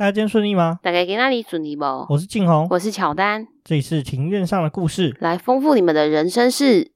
[0.00, 0.78] 大家今天顺利吗？
[0.82, 1.84] 大家在那里顺利不？
[2.08, 6.92] 我是静红，我是乔丹，这里是庭院上的故事，来丰富你们的人生事。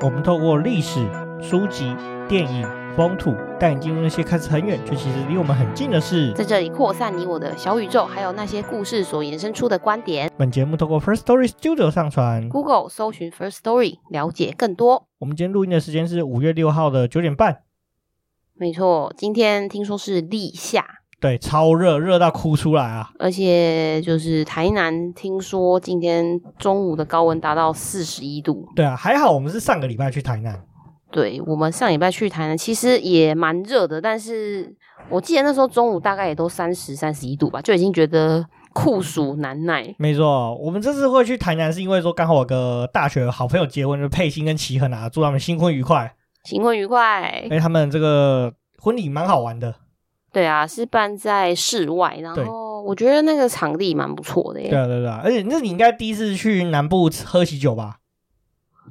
[0.00, 1.04] 我们透过历史、
[1.42, 1.96] 书籍、
[2.28, 2.66] 电影、
[2.96, 10.28] 风土，带你进入那些看似很远却其实离我们很近的事，在这里扩散你我的小宇宙，还有那些故事所延伸出的观点。
[10.36, 15.06] 本节目透过 First Story Studio 上传，Google 搜寻 First Story，了解更多。
[15.18, 17.58] 我们今天录音的时间是五月六号的九点半。
[18.54, 20.84] 没错，今天听说是立夏。
[21.20, 23.10] 对，超热，热到哭出来啊！
[23.20, 28.68] 而且就是台南，听说今天中午的高温达到四十一度。
[28.74, 30.64] 对啊，还好我们是上个礼拜去台南。
[31.10, 34.74] 对，我们上礼拜去台南，其实也蛮热的，但是
[35.08, 39.94] 我记得那时候中午大概也都三十、三十一度吧，就已经觉得酷暑难耐。
[39.98, 47.46] 没错，我们这次会去台南，是因为说刚好我有个大学好朋友结婚，就是佩欣跟齐恒啊，祝他们新婚愉快，新婚愉快。
[47.50, 49.74] 哎，他们这个婚礼蛮好玩的。
[50.32, 54.68] 对啊，是办在室外，然后我觉得那个场地蛮不错的耶。
[54.68, 57.96] 对啊，对啊，而且那你应该第一次去南部喝喜酒吧？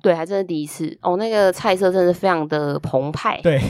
[0.01, 1.17] 对，还真是第一次哦。
[1.17, 3.61] 那个菜色真的是非常的澎湃，对，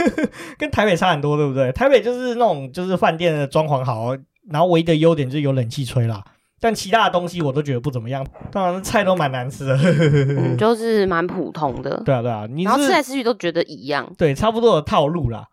[0.58, 1.72] 跟台北差很多，对不对？
[1.72, 4.16] 台北就是那种就是饭店的装潢好，
[4.50, 6.24] 然后唯一的优点就是有冷气吹啦，
[6.60, 8.26] 但其他的东西我都觉得不怎么样。
[8.52, 12.02] 当然菜都蛮难吃的，嗯， 就是蛮普通的。
[12.04, 15.48] 对啊，对啊，你然后吃来吃去都觉得一样，对，差不多的套路啦。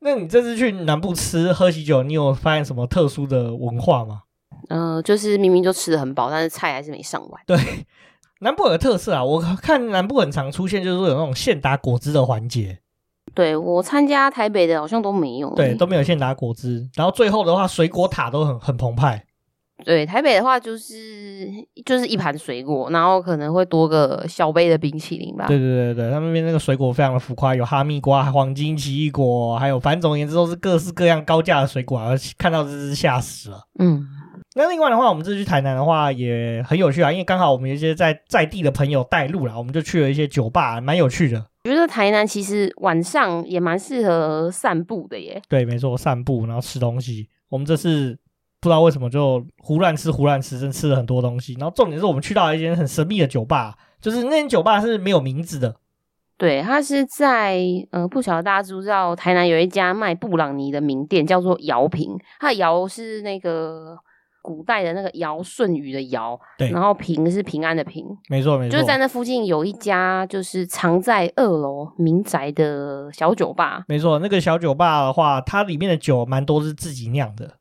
[0.00, 4.22] 那你这次去南部吃喝喜酒，你有发现什么特殊的文化吗？
[4.68, 7.42] 嗯、呃，就是明明就吃的很饱，但是菜还是没上完。
[7.46, 7.56] 对，
[8.40, 12.78] 南部有个特色啊，我看南部很常出现，就是说有那种现打果汁的环节。
[13.34, 16.88] 对，我参加台北的好像都没有，对，都没有现打果汁。
[16.94, 19.24] 然后最后的话，水果塔都很很澎湃。
[19.84, 21.48] 对，台北的话就是
[21.86, 25.46] 就是一盘水果，然后可能会多个小杯的冰淇淋吧。
[25.46, 33.60] 对对对对，他们那边那个水果非常的浮夸，有哈密瓜、黄金奇异果，还有反正总而言之都是各式各样高价的水果，而且看到真是吓死了。
[33.78, 34.04] 嗯，
[34.58, 41.46] 那另外的话，我们这次去台南的话也很有趣啊，因为刚好我们有一些在在地的朋友带路啦，我们就去了一些酒吧，蛮有趣的。
[41.64, 45.40] 我觉得台南其实晚上也蛮适合散步的耶。
[45.48, 48.18] 对，没错，散步然后吃东西，我们这次。
[48.60, 51.54] 不知道为什么就胡乱吃胡乱吃，真吃了很多东西。
[51.60, 55.76] 然后重点是我们去到了一间很神秘的酒吧，就是那间酒吧是没有名字的。
[56.36, 57.60] 对，它是在
[57.92, 62.18] 呃，不晓得大家知不知道，台南有一家卖布朗尼的名店，叫做姚平。
[62.40, 63.96] 它的姚是那个
[64.48, 68.06] 古代的那个尧舜禹的尧，对，然后平是平安的平。
[68.30, 73.84] 没错没错，就是在那附近有一家就是藏在二楼民宅的小酒吧。
[73.88, 77.56] 没错，那个小酒吧的话，它里面的酒蛮多是自己酿的。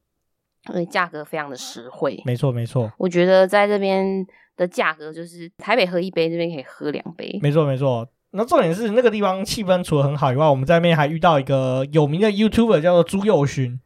[0.70, 2.90] 而且价格非常的实惠，没错没错。
[2.98, 4.26] 我觉得在这边
[4.56, 7.38] 的价格就是台北喝一杯，这边可以喝两杯。
[7.42, 8.08] 没错没错。
[8.32, 13.80] 那重点是那个地方气氛除了很好以外，我们在那边还遇到一个有名的 YouTuber 叫做朱佑勋。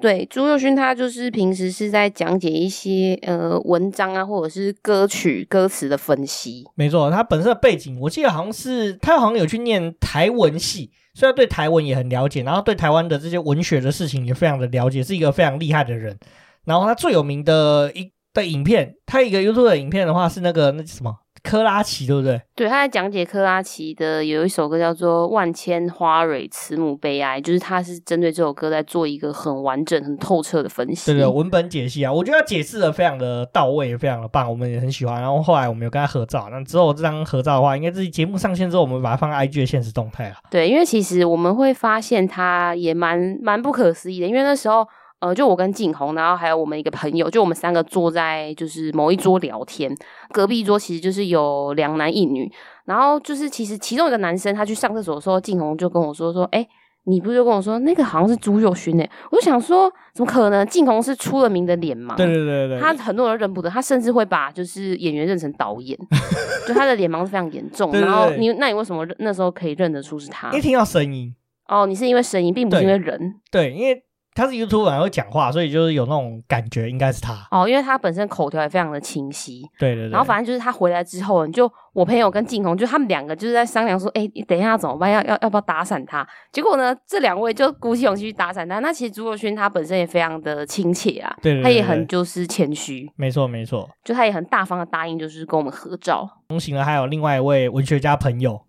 [0.00, 6.64] 对，朱宥勋他就是平时是在讲解一些呃文章啊，或者是歌曲歌词的分析。
[6.74, 10.90] 没错，他本身的背景我记得好像是他好像有去念台文系。
[11.12, 16.16] 虽然对台文也很了解，然后对台湾的这些文学的事情也非常的了解，是一个非常厉害的人。
[16.64, 21.14] 然后他最有名的一的影片，他一个 YouTube 的影片的话是那个那什么。
[21.42, 22.40] 珂拉奇对不对？
[22.54, 31.12] 对，他在讲解珂拉奇的有一首歌叫做《万千花蕊，慈母悲哀》，就是他是针对这首歌在做一个很完整、很透彻的分析。
[31.12, 35.20] 对对，文本解析啊，我觉得他解释的非常的到位，也非常的棒，我们也很喜欢。
[35.20, 40.36] 然后后来我们有跟他合照，那之后这张合照的话，应该是节目上线之后，我们把它放在 IG 的现实动态啊。
[40.50, 44.86] 对，因为其实我们会发现他也蛮蛮不可思议的，因为那时候。
[45.20, 49.94] 呃，就我跟静红，然后还有我们一个朋友，就我们三个坐在就是某一桌聊天，
[50.32, 52.50] 隔壁桌其实就是有两男一女，
[52.86, 56.66] 然后就是其实其中一个男生他去上厕所的时候，静红就跟我说说，哎，
[57.04, 60.66] 你不是就跟我说那个好像是朱友勋诶，我就想说怎么可能？
[60.66, 65.98] 静红是出了名的脸盲，对对对对，他很多人都认不得，他甚至会把就是演员认成导演，
[66.66, 67.92] 就他的脸盲是非常严重。
[67.92, 70.50] 然后你那你为什么那时候可以认得出是他？
[70.52, 71.34] 一听到声音
[71.68, 74.02] 哦，你是因为声音，并不是因为人，对，对，因为。
[74.34, 79.62] 他是 YouTuber，还会讲话，所以就是有那种感觉，应该是他哦，因为他本身口条也非常的清晰。
[79.78, 80.10] 对对对。
[80.10, 85.10] 然后反正就是他回来之后，你就我朋友跟静红，就他们两个就是在商量说，哎，等一下怎么办？
[85.10, 86.26] 要要要不要打散他？
[86.52, 88.78] 结果呢，这两位就鼓起勇气去打散他。
[88.78, 93.10] 那其实朱若勋他本身也非常的亲切啊，对，对，对，对，他也很就是谦虚。
[93.16, 96.28] 没错没错，就他也很大方的答应，就是跟我们合照。
[96.48, 98.62] 同行了还有另外一位文学家朋友。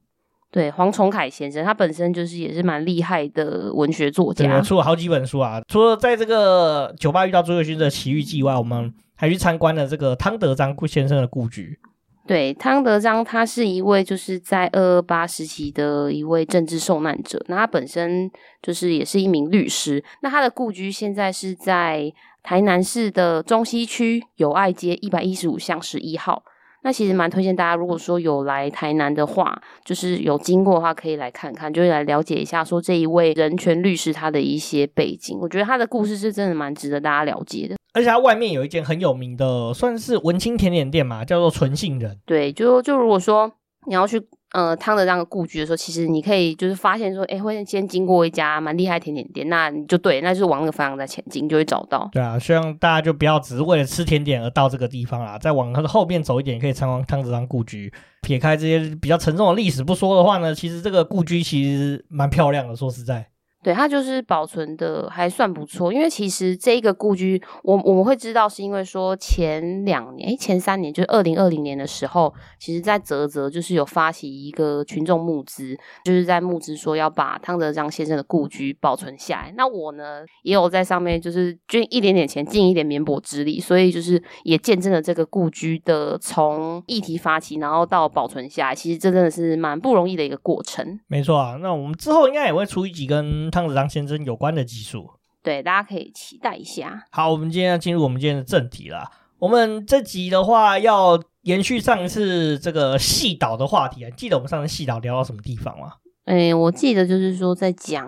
[0.52, 5.62] 对，黄崇凯先生，他本身就是也是蛮厉害的文学作家，出了好几本书啊。
[5.70, 11.80] 除了在这个酒吧遇到朱宥勋的奇遇记外，我们还去参观了这个汤德章先生的故居。
[12.28, 18.30] 对，汤德章他是一位就是在二二八时期的一位政治受难者，那他本身
[18.62, 20.04] 就是也是一名律师。
[20.22, 22.12] 那他的故居现在是在
[22.44, 26.44] 台南市的中西区友爱街一百一十五巷十一号。
[26.84, 35.38] 那其实蛮推荐大家，如果说有来台南的话，就是有经过的话，可以来看看，就是来了解一下说这一位人权律师他的一些背景。
[35.40, 37.76] 我觉得他的故事是真的蛮值得大家了解的。
[37.94, 42.18] 而且他外面有一间很有名的，算是文青甜点店嘛，叫做纯杏仁。
[42.26, 43.52] 对，就就如果说
[43.88, 44.22] 你要去。
[44.54, 52.10] 呃，汤德章的故居的时候，其实你可以就是发现说，哎，会先经过一家蛮厉害的甜点店，那你就对，那就是往那个方向在前进，就会找到。
[52.12, 57.92] 对啊，希望大家就不要只是为了吃甜点而到这个地方啊，再往它的后面走一点，可以参观汤德章故居。
[58.22, 63.26] 撇开这些比较沉重的历史不说的话呢，其实这个故居其实蛮漂亮的，说实在。
[63.64, 79.54] 对，它就是保存的还算不错，因为其实这一个故居，我我们会知道是因为说前两年，诶前三年就是二零二零年的时候，其实在泽泽就是有发起一个群众募资，就是在募资说要把汤德章先生的故居保存下来。
[79.56, 91.00] 那我呢也有在上面就是捐一点点钱，尽一点绵薄之力，所以就是也见证了这个故居的从议题发起，然后到保存下来，其实这真的是蛮不容易的一个过程。
[91.08, 93.51] 没错啊，那我们之后应该也会出一集跟。
[93.52, 95.12] 汤子章先生有关的技术，
[95.44, 97.06] 对，大家可以期待一下。
[97.12, 99.12] 好，我们今天要进入我们今天的正题了。
[99.38, 105.94] 我们这集的话要延续上一次这个细岛的话题啊，记得我们上次细岛聊到什么地方吗？
[106.26, 108.08] 哎、欸，我记得就是说在讲，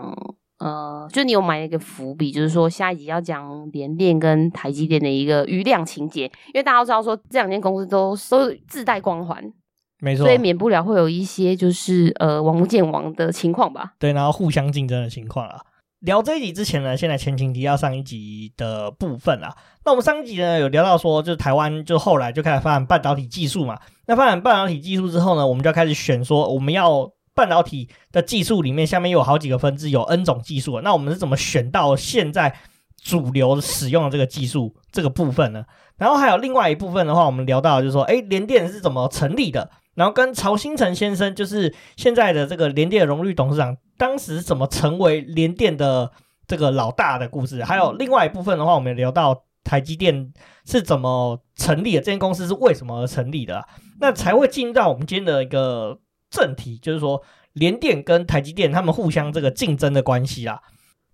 [0.60, 9.44] 呃，就你有埋一个伏笔，就是说下一集要讲联电跟台积电的一个余量情节，因为大家都知道说这两间公司都都自带光环。
[10.04, 13.94] 没错，所以免不了会有一些就是呃王不见王的情况吧？
[13.98, 15.62] 对，然后互相竞争的情况啊。
[16.02, 19.56] 聊这一集之前呢，先来前情提要上一集的部分啊。
[19.86, 23.80] 那我们上一集呢有聊到说，就是台湾就后来就开始发展半导体技术嘛。
[24.08, 30.82] 那发展半导体技术之后呢，我们就要开始选说我们要半导体的技术里面下面有好几个分支，有 N 种技术。
[30.82, 32.54] 那我们是怎么选到现在
[33.02, 35.64] 主流使用的这个技术这个部分呢？
[35.98, 39.70] 然后还有另外一部分的话，我们聊到就是说，哎，联电是怎么成立的？
[39.96, 46.12] 然后跟曹新成先生，就是现在的这个联电荣誉董事长，当时怎么成为联电的
[46.48, 50.34] 这个老大的故事，还有另外一部分的话，我们聊到台积电
[50.66, 53.64] 是怎么成立的，这间公司是为什么而成立的，
[54.00, 56.00] 那才会进入到我们今天的一个
[56.32, 57.22] 正题，就是说
[57.54, 60.60] 联电跟台积电他们互相这个竞争的关系啊。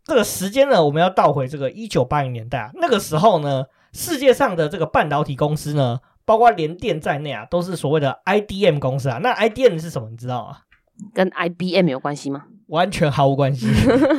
[0.06, 6.00] 这个时间呢，我们要倒回这个一九八零年代啊，那个时候呢，世界上的这个半导体公司呢。
[6.30, 9.18] 包括联电在内啊，都是所谓的 IDM 公司啊。
[9.18, 10.08] 那 IDM 是什么？
[10.12, 10.58] 你知道吗？
[11.12, 12.44] 跟 IBM 有关系吗？
[12.68, 13.66] 完全毫无关系，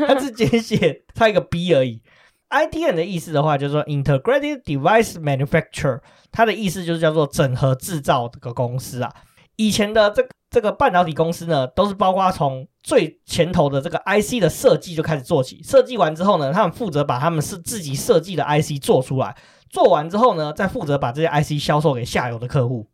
[0.09, 2.03] 它是简写差一个 B 而已。
[2.49, 6.01] IDM 的意思的话，就是说 Integrated Device Manufacturer，
[6.33, 9.15] 它的意思就是叫做整合制造这个公司啊。
[9.55, 19.37] 以前的这个、这个半导体公司呢，都是包括从最前头的这个 IC 的设计就开始做起，设计完之后呢，他们负责把他们是自己设计的 IC 做出来。
[19.71, 22.87] 做完之后呢，再负责把这些 IC 销售给下游的客户。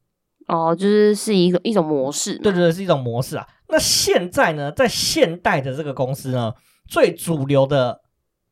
[0.47, 2.39] 哦，就是是一个一种模式。
[2.39, 3.49] 对对对，是一种模式啊。
[3.69, 6.55] 那现在呢，在现代的这个公司呢，
[6.87, 8.03] 最主流的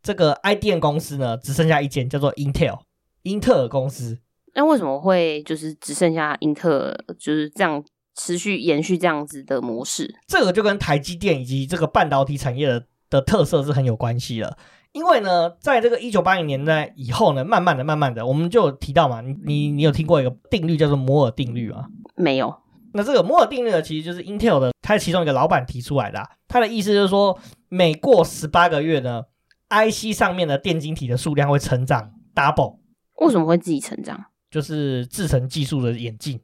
[0.02, 2.80] 这个 IDM 公司呢，只剩下一间，叫做 Intel，
[3.22, 4.18] 英特尔公司。
[4.54, 7.84] 那为什么会就是只剩下英特尔就是这样
[8.16, 10.12] 持续延续这样子的模式？
[10.26, 14.56] 这个就跟台积电以及这个半导体产业的的特色是很有关系的。
[14.94, 21.86] 因为呢，在这个一九八零年代以后呢，慢慢的、慢慢的，我们就有提到嘛，你你你有听过一个定律叫做摩尔定律吗？
[22.14, 22.54] 没有。
[22.92, 26.28] 那这个摩尔定律呢，其实就是 Intel 的，它其中一个老板提出来的啊。
[26.46, 27.36] 他的意思就是说，
[27.68, 29.24] 每过十八个月呢
[29.68, 32.78] ，IC 上面的电晶体的数量会成长 double。
[33.16, 34.26] 为什么会自己成长？
[34.48, 36.40] 就是制程技术的演进。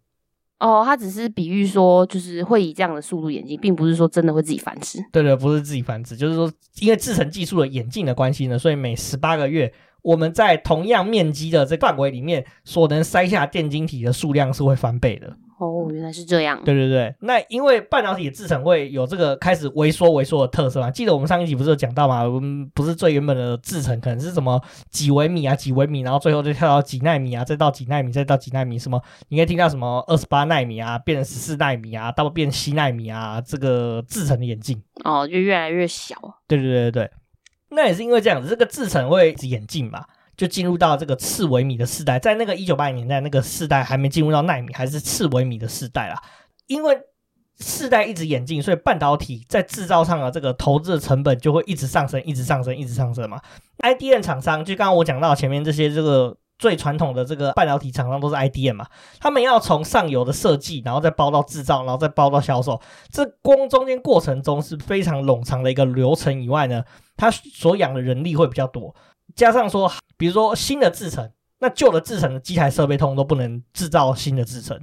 [0.60, 5.02] 哦，他只是比喻说，就是会以这样的速度演进，并不是说真的会自己繁殖。
[5.10, 15.34] 对对，不是自己繁殖，就是说，因为制成技术的演进的关系呢，所以每十八个月，我们在同样面积的这范围里面，所能塞下电晶体的数量是会翻倍的。
[15.60, 16.58] 哦，原来是这样。
[16.64, 20.90] 对对对，那因为半导体的制成会有这个开始萎缩萎缩的特色嘛？
[20.90, 22.24] 记得我们上一集不是有讲到嘛？
[22.24, 28.98] 我们不是最原本的制成可能是什么几微米啊几微米，然后最后就跳到几纳米啊，再到几纳米，再到几纳米，什么
[29.28, 36.16] 你可以听到什么二十八纳米啊，变成十四纳米啊，到变七纳米啊，这个制成的演进哦，就越来越小。
[36.48, 37.10] 对对对对对，
[37.68, 40.06] 那也是因为这样子，这个制成会演进嘛。
[40.40, 46.18] 就进入到这个次微米的世代，在那个一九八零年代那个世代还没进入到奈米，还是次微米的世代啦。
[46.66, 46.98] 因为
[47.58, 53.38] 世代一直演进，所以半导体在制造上的这个投资的成本就会一直上升，一直上升，一直上升嘛。
[53.80, 58.86] IDM 厂商就刚刚我讲到前面这些这个最传统的这个半导体厂商都是 IDM 嘛，
[59.20, 62.80] 他们要从上游的设计，然后再包到制造，然后再包到销售，
[63.12, 66.82] 这光中间过程中是非常冗长的一个流程以外呢，
[67.18, 68.94] 它所养的人力会比较多，
[69.34, 74.80] 加上说，比如说新的制程，那旧的制程的机台设备通都不能制造新的制程，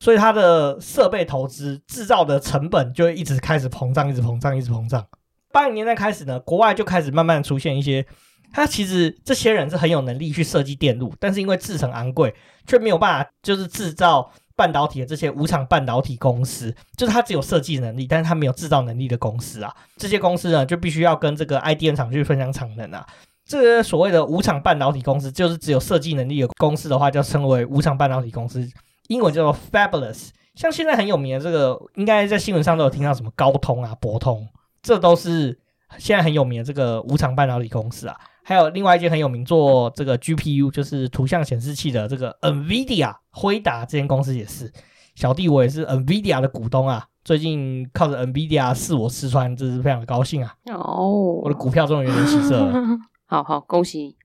[0.00, 5.06] 所以它的设备投资制造的成本就一直开始膨胀，一直膨胀，一直膨胀。
[5.52, 8.06] 八零年代开始呢，国外就开始慢慢出现一些。
[8.52, 12.32] 他其实这些人是很有能力去设计电路，但是因为制程昂贵，
[12.64, 19.74] 却没有办法就是制造半导体的这些无厂半导体公司，就是他只有设计能力，但是他没有制造能力的公司啊。
[19.96, 23.04] 这些公司呢，就必须要跟这个 IDM 厂去分享产能啊。
[23.46, 28.68] 这个所谓的无厂半导体公司，就是只有设计能力的公司的话，就称为无厂半导体公司，
[29.08, 30.30] 英文叫做 Fabulous。
[30.56, 34.48] 像现在很有名的这个，应该在新闻上都有听到什么高通啊、博通，
[34.82, 35.58] 这都是
[35.98, 38.16] 现在很有名的这个无厂半导体公司啊。
[38.42, 44.72] 还有另外一间很有名做这个 GPU，就是图像显示器的这个 NVIDIA，辉达这间公司也是。
[45.14, 50.54] 小弟我也是 NVIDIA 的股东啊，最近靠着 NVIDIA 试我四川，真是非常的高兴啊！
[50.74, 52.72] 哦，我的股票终于有点起色了，
[53.26, 54.16] 好好恭喜！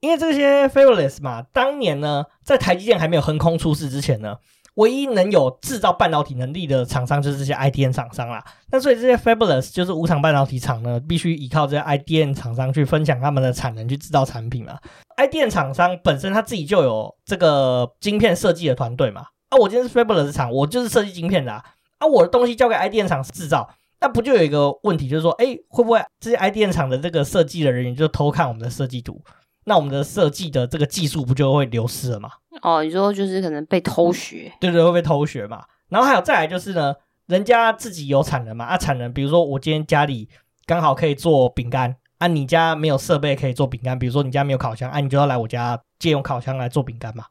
[0.00, 4.36] 因为这些 Fabless 嘛，当年呢，在台积电还没有横空出世之前呢。
[4.74, 8.44] 唯一能有制造半导体能力的厂商就是这些 IDM 厂商啦。
[8.70, 14.78] 那所以这些 Fabless 就是无厂半导体厂呢，必须依靠这些 IDM 厂商去分享他们的产能去制造产品嘛。
[15.16, 19.22] IDM 厂商本身他自己就有这个晶片设计的团队嘛。
[19.48, 21.64] 啊，我今天是 Fabless 厂，我就是设计晶片的啊。
[21.98, 23.68] 啊，我的东西交给 IDM 厂制造，
[24.00, 29.22] 那不就有一个问题，就是说，哎，会不会这些 IDM 厂的这个设计的人员就偷看我们的设计图？
[29.64, 32.30] 那我们的设计的这个技术不就会流失了吗？
[32.62, 35.64] 哦，你说就是可能被偷学，对对，会被偷学嘛。
[35.88, 36.94] 然后还有再来就是呢，
[37.26, 40.28] 人家自己有产能嘛，啊产能，比如说我今天家里
[40.64, 47.24] 刚好可以做饼干，啊你家没有设备可以做饼干，比如说你家没有烤箱，啊你就要来我家借用烤箱来做饼干嘛。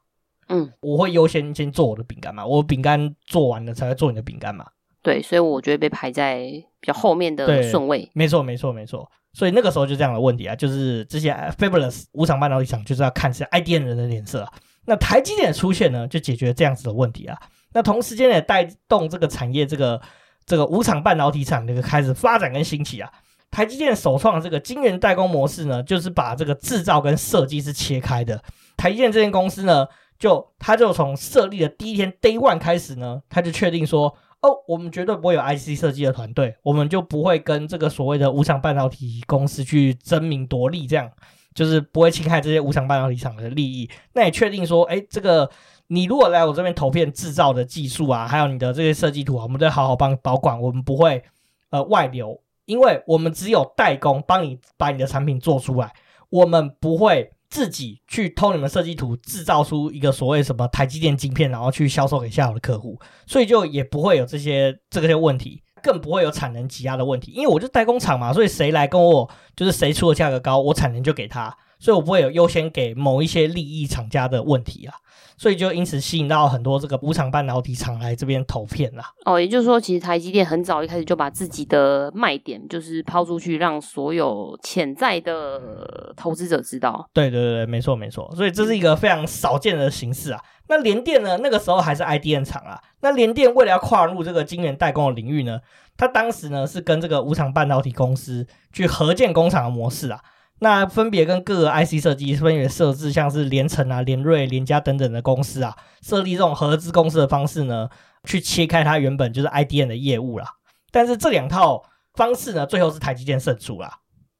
[0.49, 4.65] 嗯，我会优先先做我的饼干嘛，我饼干做完了才会做你的饼干嘛。
[5.07, 6.37] 对，所以我觉得被排在
[6.81, 8.11] 比较后面的顺位。
[8.11, 9.09] 没错，没错，没错。
[9.31, 14.51] 所以那个时候就这样的问题啊，就是这些 Fabulous 无厂半导体厂就是要看这些 IDM 人的脸色啊。
[14.83, 17.37] 那台积电的出现呢，就解决这样子的问题啊。
[17.71, 20.01] 那同时间也带动这个产业这个
[20.45, 23.09] 这个无厂半导体厂这个开始发展跟兴起啊。
[23.49, 28.43] 台积电首创的这个晶圆代工模式呢，就是把这个制造跟设计是切开的。
[28.75, 29.87] 台积电这间公司呢，
[30.19, 34.13] 就他就从设立的第一天 Day One 开始呢，他就确定说。
[34.41, 41.09] 哦，我们绝对不会有 IC 设计的团队，我们就不会跟这个所谓的无厂半导体公司去争名夺利，这样
[41.55, 43.89] 就是不会侵害这些无厂半导体厂的利益。
[44.13, 45.49] 那也确定说，哎，这个
[45.87, 51.23] 你如果来我这边投片制造的技术啊，还有你的这些设计图啊，我们都好好帮保管，我们不会
[51.71, 55.91] 呃外流，因为我们只有代工帮你把你的产品做出来，
[56.29, 57.31] 我们不会。
[57.49, 74.95] 自己去偷你们设计图，制造出一个所谓什么台积电晶片，然后去销售给下游的客户，所以就也不会有这些这些问题，更不会有产能挤压的问题，因为我就代工厂嘛，所以谁来跟我就是谁出的价格高，我产能就给他，所以我不会有优先给某一些利益厂家的问题啊。
[75.39, 79.13] 所以就因此吸引到很多这个无厂半导体厂来这边投片啦。
[79.23, 87.07] 哦，也就是说，其实台积电很早一开始就把自己的卖点就是抛出去，让所有潜在的投资者知道。
[87.13, 88.33] 对对对，没错没错。
[88.35, 90.41] 所以这是一个非常少见的形式啊。
[90.69, 92.81] 那联电呢，那个时候还是 IDM 厂啊。
[93.01, 95.59] 那联电为了要跨入这个晶圆代工的领域呢，
[95.95, 100.19] 他当时呢是跟这个无厂半导体公司去合建工厂的模式啊。
[100.59, 107.89] 那分别跟各个 IC 设计分别设置，像是联成啊、联瑞、联家等等的公司啊，设立这种合资公司的方式呢，
[108.23, 110.47] 去切开它原本就是 IDM 的业务啦。
[110.91, 111.83] 但是这两套
[112.13, 113.99] 方式呢，最后是台积电胜出啦。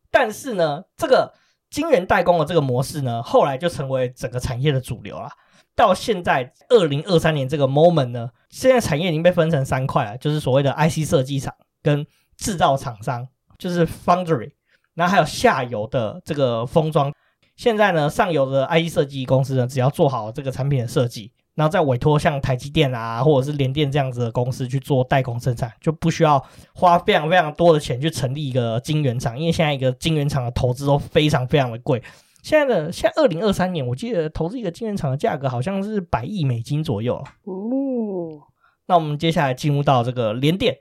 [0.10, 1.34] 但是呢，这个
[1.70, 5.30] 晶圆代工的这个模式呢，后来就成为整个产业的主流啦。
[5.76, 13.28] 到现在二零二三年这个 moment 呢，现在产业已经被分成三块了，就是所谓的 IC 设计厂跟制造厂商，
[13.60, 14.54] 就是 Foundry。
[14.98, 17.14] 然后还有下游的这个封装，
[17.56, 32.02] 现在呢，上游的 IC 设计公司呢，只要做好这个产品的设计，然后再委托像台积电啊，或者是联电这样子的公司去做代工生产，就不需要花非常非常多的钱去成立一个晶圆厂，因为现在一个晶圆厂的投资都非常非常的贵。
[32.42, 37.16] 现在的现在二零二三年，我记得投资一个晶圆厂的价格好像是百亿美金左右。
[37.44, 38.42] 哦，
[38.88, 40.76] 那我们接下来进入到这个联电。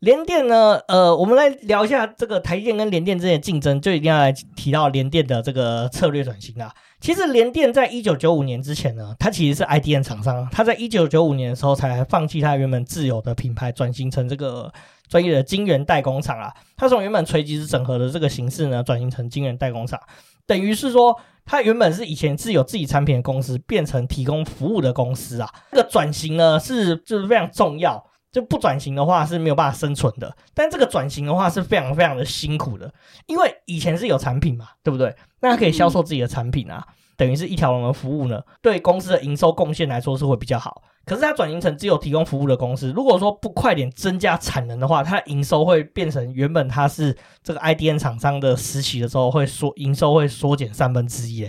[0.00, 6.72] 联电呢，呃，我们来聊一下这个台电跟联电之间的竞争，就一定要来提到联电的这个策略转型啊。
[7.00, 14.72] 其实联电在一九九五年之前呢，它其实是 IDM 厂商，它在一九九五年的时候才放弃它原本自有的品牌，转型成这个
[15.08, 16.54] 专业的晶圆代工厂啊。
[16.76, 19.98] 它从原本垂直整合的这个形式呢，转型成晶圆代工厂。
[20.46, 25.52] 等于是说，它原本是以前是有自己产品的公司，变成提供服务的公司啊。
[25.72, 28.04] 这个转型呢，是就是非常重要。
[28.38, 30.36] 就不转型的话是没有办法生存的。
[30.54, 32.92] 但这个转型的话是非常非常的辛苦的，
[33.26, 35.14] 因为以前是有产品嘛，对不对？
[35.40, 40.82] 那它可以销售自己的产品啊，等于是一条龙的服务呢，对公司的营收贡献来说是会比较好。
[41.04, 51.48] 可是它转型成只有提供服务的公司，如果说不快点增加产能的话，它的营收会变成原本它是这个 IDN 厂商的时期的时候会缩营收会缩减三分之一。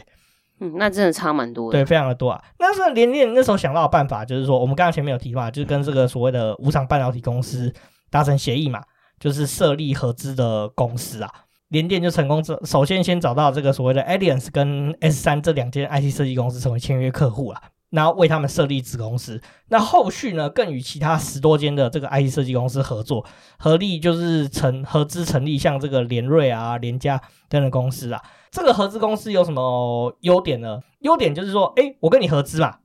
[0.60, 1.72] 嗯，那真的差蛮多。
[1.72, 2.44] 对，非常的多啊。
[2.60, 7.74] 那是联电那时候想到的办法，就是说我们刚刚前面有提嘛，就是跟这个所谓的无厂半导体公司
[8.10, 8.82] 达成协议嘛，
[9.20, 11.32] 就是设立合资的公司啊。
[11.70, 17.62] 联电就成功首先先找到这个所谓的 Alliance 跟 S 三这两间 I T 设计公司成为签约客户啊。
[17.90, 23.26] 然后为他们设立子公司，那后续呢，更与其他十多间的这个 IT 设计公司合作，
[23.58, 28.22] 合力就是成合资成立像这个联瑞啊、联嘉等等公司啊。
[28.52, 30.82] 这个合资公司有什么优点呢？
[31.00, 32.78] 优点就是说，哎，我跟你合资嘛。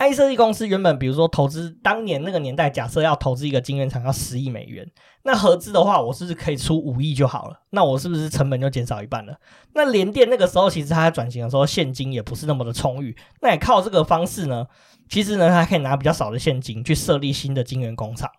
[0.00, 4.90] I 设计公司原本，比如说投资当年那个年代，假设要投资一个晶圆厂要十亿美元，
[5.24, 7.60] 那合资的话，我是不是可以出五亿就好了？
[7.68, 9.36] 那我是不是成本就减少一半了？
[9.74, 14.66] 那联电那个时候其实它在转型的时候，现金也不是那么的充裕，那也靠这个方式呢，
[15.10, 18.30] 其实呢，它可以拿比较少的现金去设立新的晶圆工厂，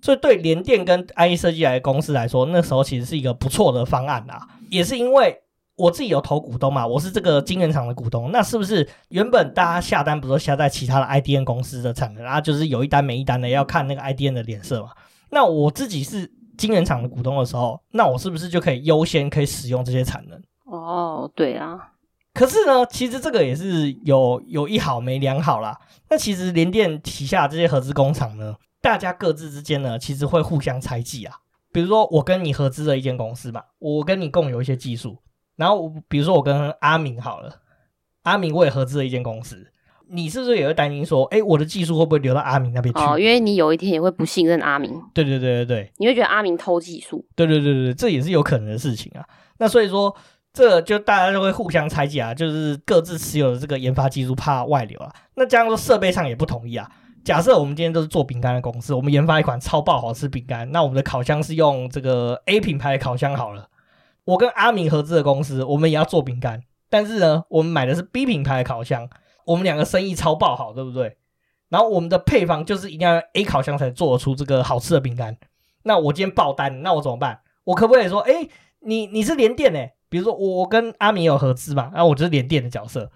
[0.00, 5.43] 所以对联电跟 I 设计来公司来说，那时候其实是一个不错的方案啊，也是因为。
[5.76, 14.90] 我自己有投股东嘛，我是这个晶圆厂的股东，那是不是原本大家下单不是下在其他的 IDN 公司的产能，然后就是有一单没一单的，要看那个 IDN 的脸色嘛？
[15.30, 20.40] 那我自己是晶圆厂的股东的时候，那我是不是就可以优先可以使用这些产能？
[20.66, 21.90] 哦，对啊。
[22.32, 25.76] 可是呢，其实这个也是有有一好没两好啦。
[26.08, 31.36] 那其实联电旗下这些合资工厂呢，大家各自之间呢，其实会互相猜忌啊。
[31.72, 35.18] 比如说我跟你合资的一间公司嘛，我跟你共有一些技术。
[35.56, 37.60] 然后，比如说我跟阿明好了，
[38.22, 39.70] 阿明我也合资了一间公司，
[40.08, 43.00] 你是不是也会担心说，哎，我的技术会不会流到阿明那边去？
[43.00, 45.00] 哦，因为你有一天也会不信任阿明。
[45.12, 47.24] 对对对对对，你会觉得阿明偷技术。
[47.36, 49.24] 对对对对，这也是有可能的事情啊。
[49.58, 50.14] 那所以说，
[50.52, 55.12] 这就大家就会互相猜忌啊，就是各自持有的这个研发技术怕外流啊。
[55.36, 56.90] 那这样说设备上也不同意啊。
[57.24, 63.68] 假设我们今天都是做饼干的公司，我们研发一款超爆好吃饼干，那我们的烤箱是用这个 A 品牌的烤箱好了。
[64.24, 69.08] 我跟阿明合资的公司，我们也要做饼干，但是呢，我们买的是 B 品牌的烤箱，
[69.46, 71.16] 我们两个生意超爆好，对不对？
[71.68, 75.36] 然后我们的配方就是一定要用 A 烤箱才做得出这个好吃的饼干。
[75.82, 77.40] 那我今天爆单，那我怎么办？
[77.64, 78.48] 我可不可以说，哎，
[78.80, 79.92] 你你是联电诶？
[80.08, 83.10] 比如说我我跟阿明有合资嘛，那我就是联电的角色。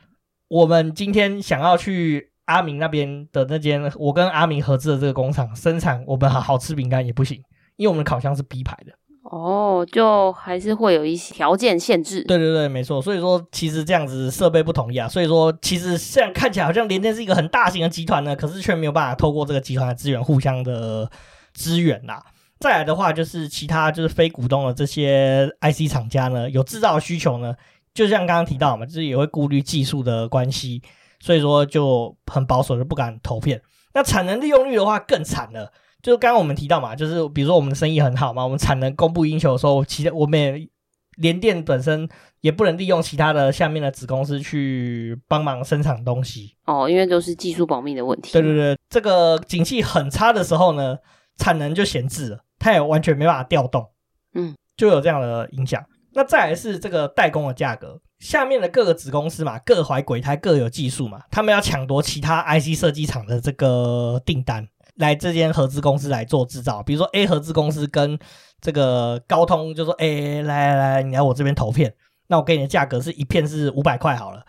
[0.49, 7.42] 我们今天想要去阿明那边的那间，我跟阿明合资的这个工厂生产我们好好吃饼干也不行，
[7.77, 8.92] 因为我们的烤箱是 B 牌的。
[9.31, 12.25] 哦，就还是会有一些条件限制。
[12.25, 13.01] 对对对，没错。
[13.03, 15.07] 所以说，其实这样子设备不统一啊。
[15.07, 21.11] 所以说，其实现在看起来好像联电是一个很大型的集团呢，可是却没有办法透过这个集团的资源互相的
[21.53, 22.23] 支援呐。
[22.59, 27.55] 再来的话，就是其他就是非股东的这些 IC 厂家呢，有制造需求呢，
[27.93, 30.83] 就像刚刚提到嘛，就是也会顾虑技术的关系，
[31.21, 33.61] 所以说就很保守，就不敢投片。
[33.93, 35.71] 那产能利用率的话更惨了。
[36.09, 40.66] 就刚刚我们提到嘛，就是比如说我们的生意很好嘛，我们产能供不应求的时候，其实我们也
[41.18, 42.09] 联电本身
[42.40, 48.33] 也不能利用其他的下面的子公司去帮忙生产东西哦，因为都是技术保密的问题。
[48.33, 50.97] 对对对，这个景气很差的时候呢，
[51.37, 53.87] 产能就闲置了，它也完全没办法调动，
[54.33, 55.85] 嗯，就有这样的影响。
[56.14, 64.66] 那再来是这个代工的价格，下面的各个子公司嘛，各怀鬼胎，各有技术嘛，他们要抢夺其他 IC 设计厂的这个订单。
[64.99, 68.19] 来这间合资公司来做制造，比如说 A 合资公司跟
[68.61, 71.95] 这个高通就说：“哎，来来来，你来我这边投片，
[72.27, 74.45] 那我给你的价格是一片是五百块好了。”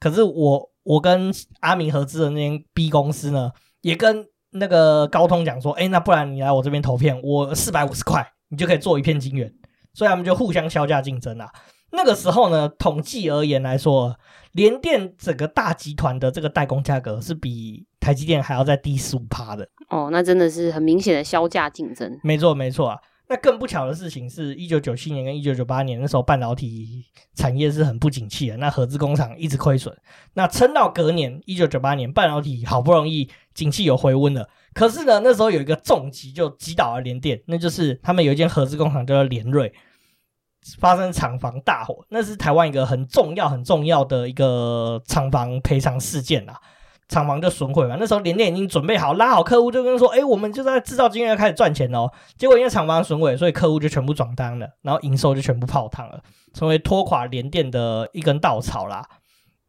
[0.00, 9.52] 可是我我跟阿明合资的那间 B 公司呢，也跟那个高通讲说：“哎，那不然你来我这边投片，我四百五十块，你就可以做一片晶圆。”
[9.94, 11.48] 所以他们就互相削价竞争啊。
[11.92, 14.18] 那个时候呢，统计而言来说，
[14.52, 19.66] 联电整个大集团的这个代工价格是比台积电还要再低十五趴的。
[19.88, 22.18] 哦，那真的是很明显的削价竞争。
[22.24, 22.98] 没错，没错啊。
[23.28, 29.96] 那更不巧的事情是，一九九七年跟一九九八年那时候，半导体产业是很不景气的，那合资工厂一直亏损。
[30.34, 39.72] 那撑到隔年一九九八年，半导体好不容易景气有回温了，可是呢，那时候有一个重击就击倒了联电，那就是他们有一间合资工厂叫做联瑞，
[40.78, 46.54] 发生厂房大火，那是台湾一个很重要、很重要的一个厂房赔偿事件啊。
[47.12, 47.96] 厂房就损毁嘛。
[48.00, 56.20] 那时候联电已经准备好拉好客户，就跟说：“哎，我们就在制造晶圆开始赚钱哦。”结果因为厂房损毁，所以客户就全部转单了，然后营收就全部泡汤了，
[56.54, 59.06] 成为拖垮联电的一根稻草啦。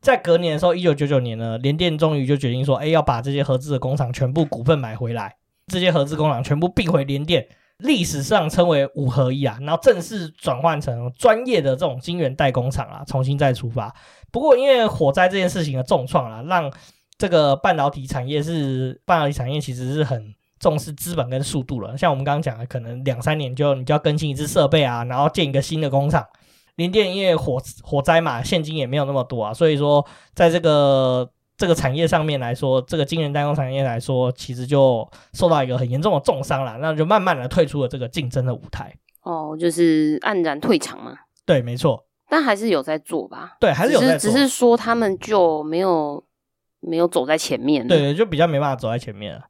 [0.02, 5.36] 在隔年的时候，一九九九年呢，联电终于就决定说：“哎，要把这些合资的工厂全部股份买回来，
[5.68, 7.48] 这些合资工厂全部并回联电。”
[7.80, 13.94] 历史上称为五合一啊，然后正式转换成专业的这种晶圆代工厂啊，重新再出发。
[14.32, 16.72] 不过因为火灾这件事情的重创啊，让
[17.24, 21.98] 这个半导体产业是半导体产业其实是很重视资本跟速度了。
[21.98, 26.28] 像我们刚刚讲的，可能两三年就你就要更新一次设备啊，然后建一个新的工厂。
[26.76, 31.30] 联电因为火火灾嘛，现金也没有那么多啊，所以说在这个。
[31.56, 38.92] 这个产业上面来说，这个晶圆代工产业来说，其实就受到一个很严重的重伤了，那就慢慢的退出了这个竞争的舞台。
[39.22, 41.14] 哦，就是黯然退场嘛。
[41.46, 42.04] 对，没错。
[42.28, 43.56] 但还是有在做吧？
[43.60, 44.32] 对，还是有在做。
[44.32, 46.22] 只是，只是说他们就没有
[46.84, 47.88] 没有走在前面。
[47.88, 49.42] 对对，就比较没办法走在前面了。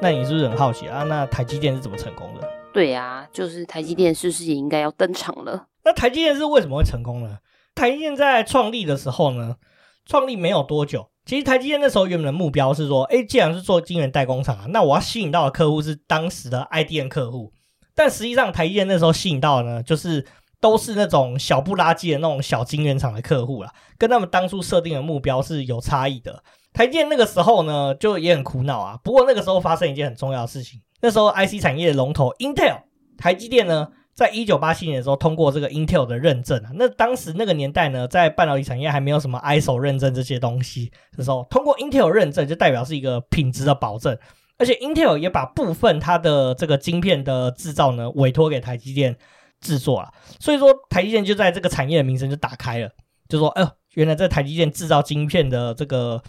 [0.00, 1.04] 那你是不是很好奇啊？
[1.04, 2.48] 那台积电是怎么成功的？
[2.72, 5.66] 对呀、啊，就是台积电是不是也应该要登场了？
[5.84, 7.38] 那台积电是为什么会成功呢？
[7.74, 9.56] 台积电在创立的时候呢，
[10.04, 11.10] 创立没有多久。
[11.24, 17.52] 其实台积电那时候原本的目标是说，哎，既然是做晶圆代工厂啊，那我要吸引到的客户是当时的 IDM 客户。
[17.94, 20.26] 但实际上，台积电那时候吸引到的呢，就是
[20.62, 26.42] 都是那种小不拉几的那种小晶圆厂的客户啦，跟他们当初设定的目标是有差异的。
[26.72, 28.98] 台积电那个时候呢，就也很苦恼啊。
[29.04, 32.82] 不过那个时候发生一件很重要的事情，那时候 IC 产业的龙头 Intel，
[33.18, 33.88] 台积电呢。
[34.14, 44.16] 在一九八七年的时候，通过这个 Intel 的认证啊，那当时那个年代呢，在半导体产业还没有什么 ISO 认证这些东西的时候，通过 Intel 认证就代表是一个品质的保证，
[44.58, 49.16] 而且 Intel 也把部分它的这个晶片的制造呢委托给台积电
[49.62, 52.90] 制作啊，所以说台积电就在这个产业的名声就打开了，
[53.28, 56.22] 就说，哎呦，原来在台积电制造晶片的这个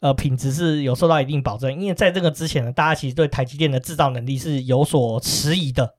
[0.00, 5.96] 呃品质是有受到一定保证，因为在这个之前呢，大家其实对台积电的制造能力是有所迟疑的。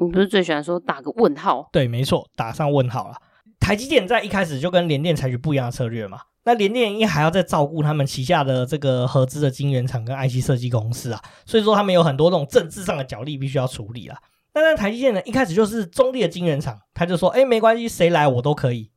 [0.00, 1.68] 你不是最喜欢说打个问号？
[1.70, 3.16] 对，没错，打上问号了。
[3.60, 6.18] 台积电在一开始就跟联电采取不一样的策略嘛。
[6.44, 14.16] 那联电因为还要再照顾他们旗下的这个合资的晶圆厂跟 IC 设计公司啊，所以说他们有很多这种政治上的角力必须要处理啦。
[14.54, 18.90] 那在台积电呢，一开始就是中立的晶圆厂，他就说，哎，没关系，谁来我都可以。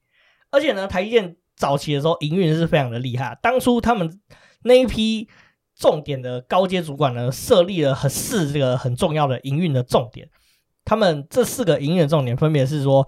[0.52, 4.20] 而且呢，台积电早期的时候营运是非常的厉害，当初他们
[4.64, 5.28] 那一批
[5.78, 10.30] 重点的高阶主管呢，设立了很四这个很重要的营运的重点。
[10.84, 13.08] 他们这四个营运的重点分别是说，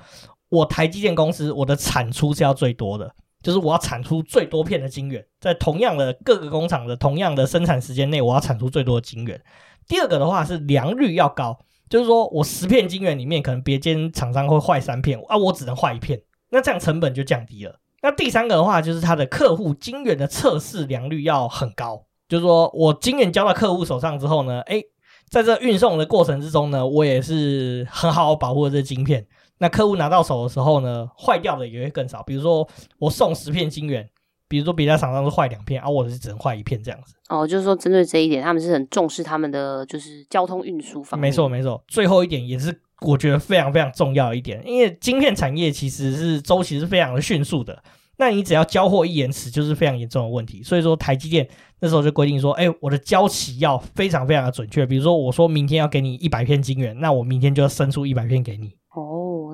[0.50, 9.40] 我台积电公司我的产出是要最多的，就是我要产出最多片的晶圆，在同样的各个工厂的同样的生产时间内，我要产出最多的晶圆。
[9.88, 17.80] 第二个的话是良率要高，就是说我十片晶圆里面可能别间厂商会坏三片啊，我只能坏一片，那这样成本就降低了。
[18.02, 24.84] 那第三个的话就是它的客户晶圆的测试良率要很高，就是说我晶圆交到客户手上之后呢，诶
[25.30, 29.26] 在这运送的过程之中呢，我也是很好保护这晶片。
[29.60, 32.22] 那客户拿到手的时候呢，坏掉的也会更少。
[32.24, 32.68] 比如说
[33.00, 34.08] 我送十片晶圆，
[34.48, 37.14] 比如说别家厂商是坏两片，而、啊、我是只能坏一片这样子。
[37.30, 41.30] 哦，就是说针对这一点，他们是很重视他们的就是交通运输方面。
[41.30, 47.84] 没错没错，最后一点也是我觉得非常非常重要一点，因为晶片产业其实是周期是非常的迅速的。
[48.20, 50.64] 那你只要交货一延迟，就是非常严重的问题。
[50.64, 51.48] 所以说，台积电
[51.82, 54.84] 那时候就规定说，哎，我的交期要非常非常的准确。
[54.88, 58.72] 比如说，我说明天要给你一百片晶圆，那我明天就要生出一百片给你。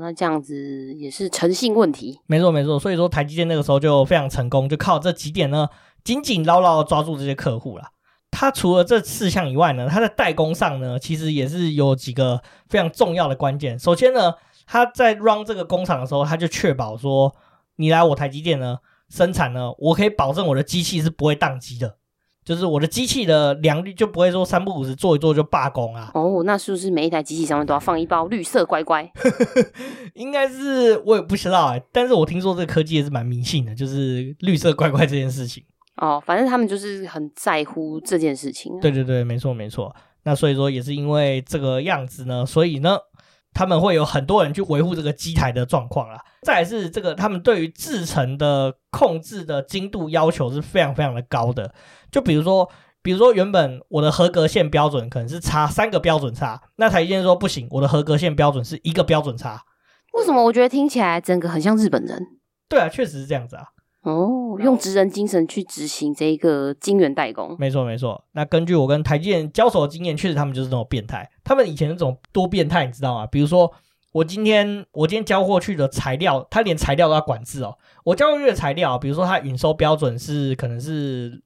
[0.04, 2.20] 那这样子也是诚信问题。
[2.28, 2.78] 没错，没错。
[2.78, 5.70] 所以说，台积电那个时候就非常成功，就靠这几点呢，
[6.04, 7.86] 紧紧牢牢抓住这些客户了。
[8.30, 13.80] 他除了这四项以外呢，他在代工上呢，其实也是有几个非常重要的关键。
[13.80, 14.34] 首先呢，
[14.66, 17.34] 他在 run 这个工厂的时候，他就确保说。
[17.76, 18.78] 你来我台积电呢
[19.10, 21.98] 生产呢，我可以保证我的机器是不会宕机的，
[22.44, 26.12] 就是我的机器的良率就不会说三不五时做一做就罢工啊。
[26.14, 29.10] 哦，那是不是每一台机器上面都要放一包绿色乖乖？
[30.16, 35.64] 应该是我也不知道哎、欸，但是我听说这个科技也是蛮迷信的，就是绿色乖乖这件事情。
[35.98, 38.80] 哦，反正他们就是很在乎这件事情、啊。
[38.82, 39.96] 对对对，没错没错。
[40.24, 42.98] 那所以说也是因为这个样子呢，所以呢。
[43.56, 46.20] 他们会有很多人去维护这个机台的状况啦。
[46.42, 51.72] 再来是这个，他们对于制程的控制的精度要求是非常非常的高的。
[52.14, 52.70] 就比如说，
[53.02, 59.64] 比如说原本我的合格线标准可能是差三个标准差，那台积电说不行，我的合格线标准是一个标准差。
[60.14, 60.44] 为什么？
[60.44, 62.24] 我觉得听起来整个很像日本人。
[62.70, 63.66] 对啊，确实是这样子啊。
[64.04, 68.24] 哦，用职人精神去执行这一个晶圆代工，没错没错。
[68.34, 71.28] 那根据我跟台积电交手的经验，确实他们就是这种变态。
[71.44, 73.26] 他们以前那种多变态，你知道吗？
[73.26, 73.72] 比如说，
[74.12, 77.78] 我今天我今天交货去的材料，他连材料都要管制哦。
[78.04, 81.42] 我交过去的材料，比如说它允收标准是可能是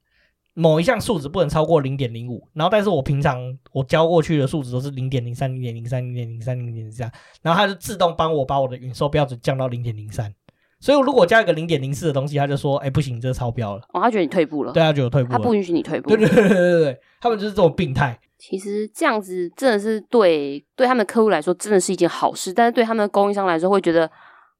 [0.59, 3.37] 某一项数值不能超过零点零五，然后但是我平常
[3.71, 7.11] 我交过去的数值都是零点零三、零点零三、零点零三、零点零三，
[7.43, 10.33] 然后它就自动帮我把我的运收标准降到零点零三。
[10.79, 14.73] 所以如果加一个零点零四的东西，他就说：“哎、欸，不行，这个超标了。”哦，他觉得你退步了。
[14.73, 15.37] 对，他觉得我退步了。
[15.37, 16.09] 他不允许你退步。
[16.09, 18.19] 对对对对对对，他们就是这种病态。
[18.39, 24.09] 其实这样子真的是对对他们的客户来说真的是一件好事，但是对他们的供应商来说会觉得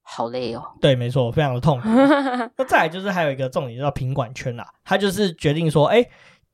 [0.08, 0.64] 好累哦。
[0.80, 1.88] 对，没错，非常的痛苦。
[2.56, 6.10] 那再来就是还有一个重点叫品管圈啦，他就是决定说：“哎、欸，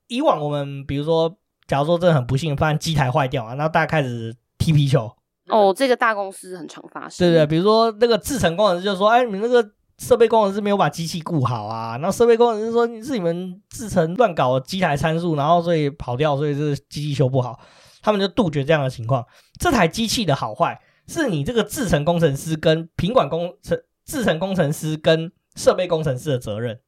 [0.08, 1.34] 以往我们比如说，
[1.68, 5.10] 假如说真的很不幸发现机台坏掉啊，那大家开始踢皮球。”
[5.50, 7.28] 哦，这个大公司很常发生。
[7.28, 9.64] 对对，比如说那个制程工程师就说：“哎、欸，你那个。”
[10.00, 17.58] 设备工程师没有把机器顾好啊，然后设备工程师说是你们制成乱搞机台参数，然后所以跑掉，所以这个机器修不好，
[18.02, 19.24] 他们就杜绝这样的情况。
[19.60, 26.80] 这台机器的好坏是你这个制程工程师跟品管工程、制程工程师跟设备工程师的责任，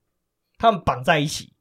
[0.57, 1.53] 他们绑在一起。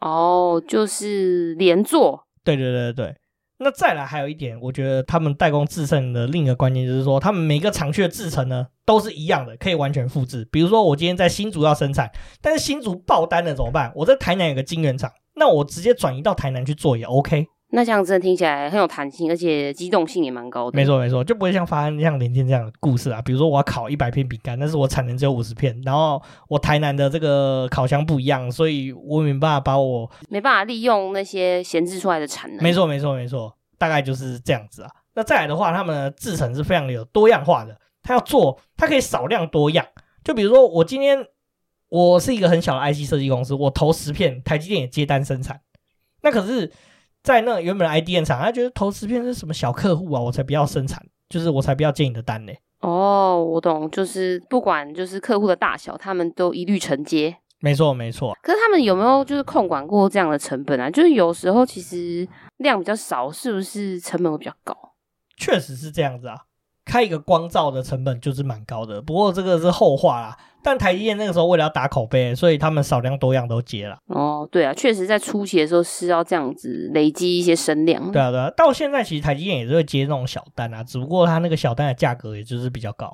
[0.00, 2.26] 哦，就是连坐。
[2.44, 3.16] 对对对对。
[3.58, 10.46] 那再来还有一点，我觉得他们代工制程的另一个关键就是说，他们每个厂区的制程呢都是一样的，可以完全复制。
[10.52, 13.90] 比如说我今天在新竹要生产，但是新竹爆单了怎么办？
[13.96, 17.46] 我在台南有个晶圆厂，那我直接转移到台南去做也 OK。
[17.70, 20.76] 那这样子听起来很有弹性，而且机动性也蛮高的。
[20.76, 23.20] 没错没错，就不会像发生像联电这样的故事啊。
[23.20, 32.62] 比如说我要烤一百片饼干，但是我产能只有五十片，然后我台南的这个烤箱不一样，所以我没办法把我没办法利用那些闲置出来的产能。
[32.62, 34.90] 没错没错没错，大概就是这样子啊。
[35.14, 39.84] 那再来的话，他们的制程是非常的有多样化的，他要做，他可以少量多样。
[40.22, 41.26] 就比如说我今天
[41.88, 45.60] 我是一个很小的 IC 设计公司，我投十片，台积电也接单生产，
[46.22, 46.72] 那可是。
[47.26, 52.52] 在那原本的 IDM 厂，他觉得投十片是什么小客户啊，我才不要生产，就是我才不要接你的单呢。
[52.82, 57.36] 哦，我懂，就是不管就是客户的大小，他们都一律承接。
[57.58, 58.32] 没错，没错。
[58.40, 60.88] 可是他们有没有就是控管过这样的成本啊？
[60.88, 64.76] 就是有时候其实量比较少，是不是成本会比较高？
[65.36, 66.36] 确实是这样子啊。
[66.84, 70.36] 开一个光照的成本就是蛮高的，不过这个是后话啦。
[70.66, 73.96] 但台积电那个时候为了要打口碑，所以他们少量多样都接了。
[74.06, 78.10] 哦，对啊，确实在初期的时候是要这样子累积一些声量。
[78.10, 83.06] 对啊，对啊，到现在其实台积电也是会接那种小单啊，只不过它那个小单的价格也就是比较高。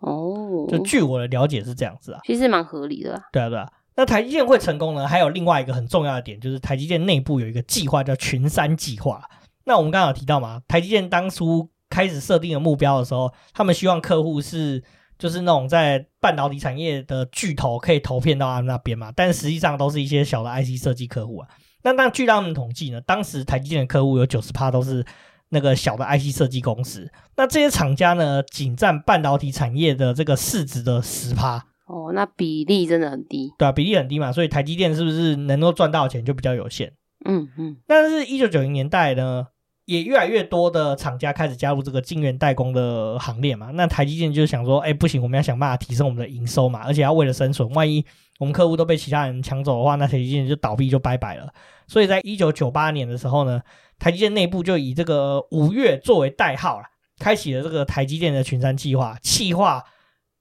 [0.00, 3.22] 哦，就据我的了解是这样子啊，其实蛮合理的啊。
[3.30, 3.70] 对啊，对啊。
[3.94, 9.22] 那台积电会成功呢，还有另外一个很重要的点，就是台积电内部有一个计划叫群山计划。
[9.64, 11.70] 那我们刚刚有提到嘛，台积电当初。
[11.88, 14.82] 开始设定的目标的时候，他们希望客户是
[15.18, 19.12] 就是那种在半导体产业的巨头，可以投片到他们那边嘛。
[19.14, 21.48] 但实际上都是一些小的 IC 设计客户啊。
[21.82, 25.04] 那那据他们统计呢，当时台积电的客户有九十趴都是
[25.50, 27.10] 那个小的 IC 设计公司。
[27.36, 31.64] 那这些厂家呢，仅占半导体产业的这个市值的十趴。
[31.86, 33.52] 哦，那比例真的很低。
[33.56, 36.92] 对啊，比例很低嘛，所以台积电是不是能够赚到钱就比较有限？
[37.24, 37.76] 嗯嗯。
[37.86, 39.46] 但是，一九九零年代呢？
[39.86, 48.04] 也越来越多的厂家开始加入这个晶圆代工的行列嘛，那台积电就想说，哎，不行，我们要想办法提升我们的营收嘛，而且要为了生存，万一
[48.40, 51.48] 我们客户都被其他人抢走的话，那台积电就倒闭就拜拜了。
[51.86, 53.62] 所以在一九九八年的时候呢，
[53.96, 56.86] 台积电内部就以这个五月作为代号了，
[57.20, 59.84] 开启了这个台积电的群山计划，企划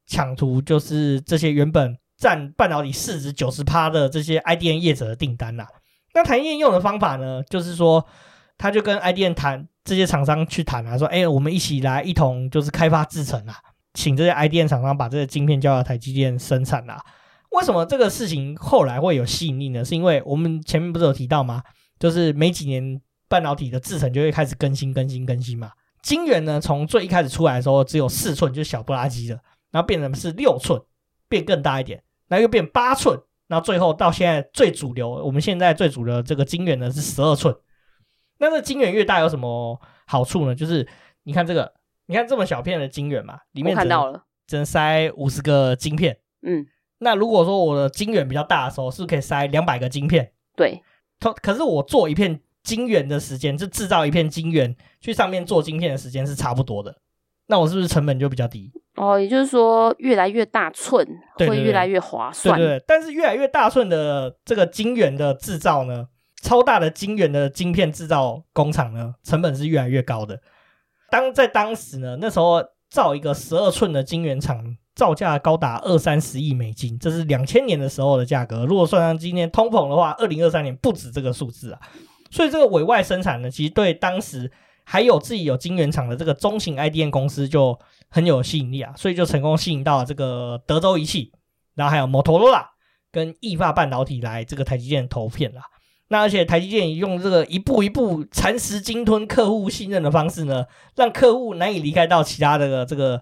[0.07, 5.67] 抢图就是这些原本占半导体市值九十趴的这些 IDM 业者的订单呐。
[6.15, 8.03] 那台积电用的方法呢，就是说。
[8.57, 13.55] 他就跟 IDM 谈，这些厂商去谈啊，说，哎，我们一起来一同就是开发制程啊，
[13.93, 16.99] 请这些 IDM 厂商把这个晶片交到台积电生产啊。
[17.51, 19.83] 为什么这个事情后来会有吸引力呢？
[19.83, 21.63] 是因为我们前面不是有提到吗？
[21.97, 25.71] 就是每几年半导体的制程就会开始更新、更新、更新嘛。
[26.01, 29.39] 晶圆呢，从最一开始出来的时候只有四寸，就是小不拉几的，
[29.71, 30.81] 然后变成是六寸，
[31.29, 37.55] 变更大一点，然后又变八寸，然后最后到现在最主流，我们现在最主流的这个晶圆呢是十二寸。
[38.39, 40.53] 那这金圆越大有什么好处呢？
[40.53, 40.87] 就是
[41.23, 41.73] 你看这个，
[42.07, 46.17] 你看这么小片的金圆嘛，里面看到了，只能塞五十个晶片。
[46.41, 46.65] 嗯，
[46.99, 50.31] 那如果说我的晶圆比较大的时候，是不是可以塞两百个晶片？
[50.55, 50.81] 对。
[51.41, 56.95] 可是我做一片晶圆的时间，就制造一片晶圆去上面做晶片的时间是差不多的。
[57.47, 58.71] 那我是不是成本就比较低？
[58.95, 62.59] 哦，也就是说，越来越大寸会越来越划算。
[62.59, 66.07] 对对对，但是越来越大寸的这个晶圆的制造呢？
[66.45, 70.39] 超大的晶圆的晶片制造工厂呢，成本是越来越高的。
[71.09, 78.63] 当在当时呢，那时候造一个十二寸的晶圆厂，造价高达二三十亿美金，这是两千年的时候的价格。
[78.63, 81.81] 如果算上今年通膨的话，二零二三年不止这个数字啊。
[82.29, 84.51] 所以这个委外生产呢，其实对当时
[84.83, 87.79] 还有自己有晶圆厂的这个中型 IDM 公司就
[88.09, 91.31] 很有吸引力啊，所以就成功吸引到了这个德州仪器，
[91.73, 92.69] 然后还有摩托罗拉
[93.11, 95.61] 跟意法半导体来这个台积电投片了。
[96.09, 100.65] 那而且台积电用这个一步一步蚕食鲸吞客户信任的方式呢，
[100.95, 103.21] 让客户难以离开到其他的这个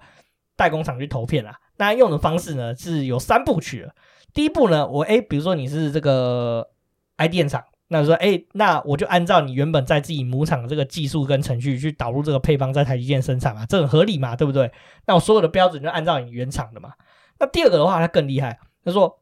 [0.55, 1.55] 代工厂去投片啊。
[1.77, 3.95] 那用的方式呢是有三部曲的。
[4.33, 6.69] 第一步呢，我诶，比如说你是这个
[7.17, 7.63] IDM 厂。
[7.89, 14.71] 那说，哎，那我就按照你原本在自己母厂的这个技术跟程序去导入这个配方，在台积电生产啊，这很合理嘛，对不对？
[15.05, 16.93] 那我所有的标准就按照你原厂的嘛。
[17.37, 19.19] 那第二个的话，它更厉害，他说，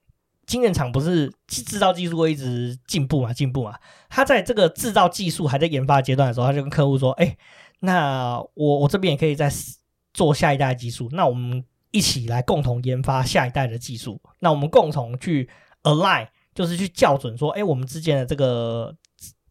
[0.51, 3.75] 晶圆厂不是制造技术会一直进步嘛，进步嘛。
[4.09, 7.37] 他在这个制造技术还在研发阶段的时候，他就跟客户说，哎，
[7.79, 9.49] 那我我这边也可以再
[10.13, 15.49] 做下一代技术，那我们一起来共同研发下一代的技术，那我们共同去
[15.83, 16.27] align。
[16.53, 18.93] 就是去校准说，哎，我们之间的这个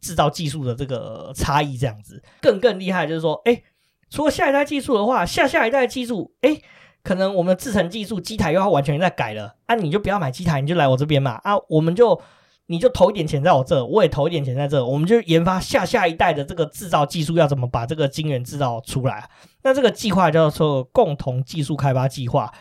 [0.01, 3.63] 制造技术的这个差异这样子，更更厉害就是说，哎，
[4.11, 6.61] 除了下一代技术的话，下下一代技术，哎，
[7.03, 12.19] 可能我们的制程技术机台又要完全再改了，啊，你就不要买机台，你就来我这边嘛，啊，我们就
[12.67, 19.29] 你就投一点钱在我这，我也投一点钱在这，我们就研发下下一代的这个制造技术要怎么把这个晶圆制造出来，
[19.63, 22.51] 那这个计划叫做共同技术开发计划。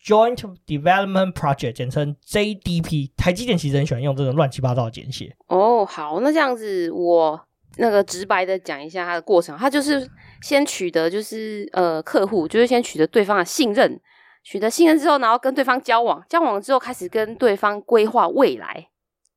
[0.00, 3.10] Joint Development Project，简称 JDP。
[3.16, 5.36] 台积电其实很喜欢用这种乱七八糟的简写。
[5.48, 9.56] 哦，好，那这样子我那个直白的讲一下他的过程。
[9.56, 10.08] 他就是
[10.42, 14.00] 先取得，就是呃客户，就是先取得对方的信任，
[14.42, 18.88] 取得信任之后，然后跟对方交往，交往之后开始跟对方规划未来。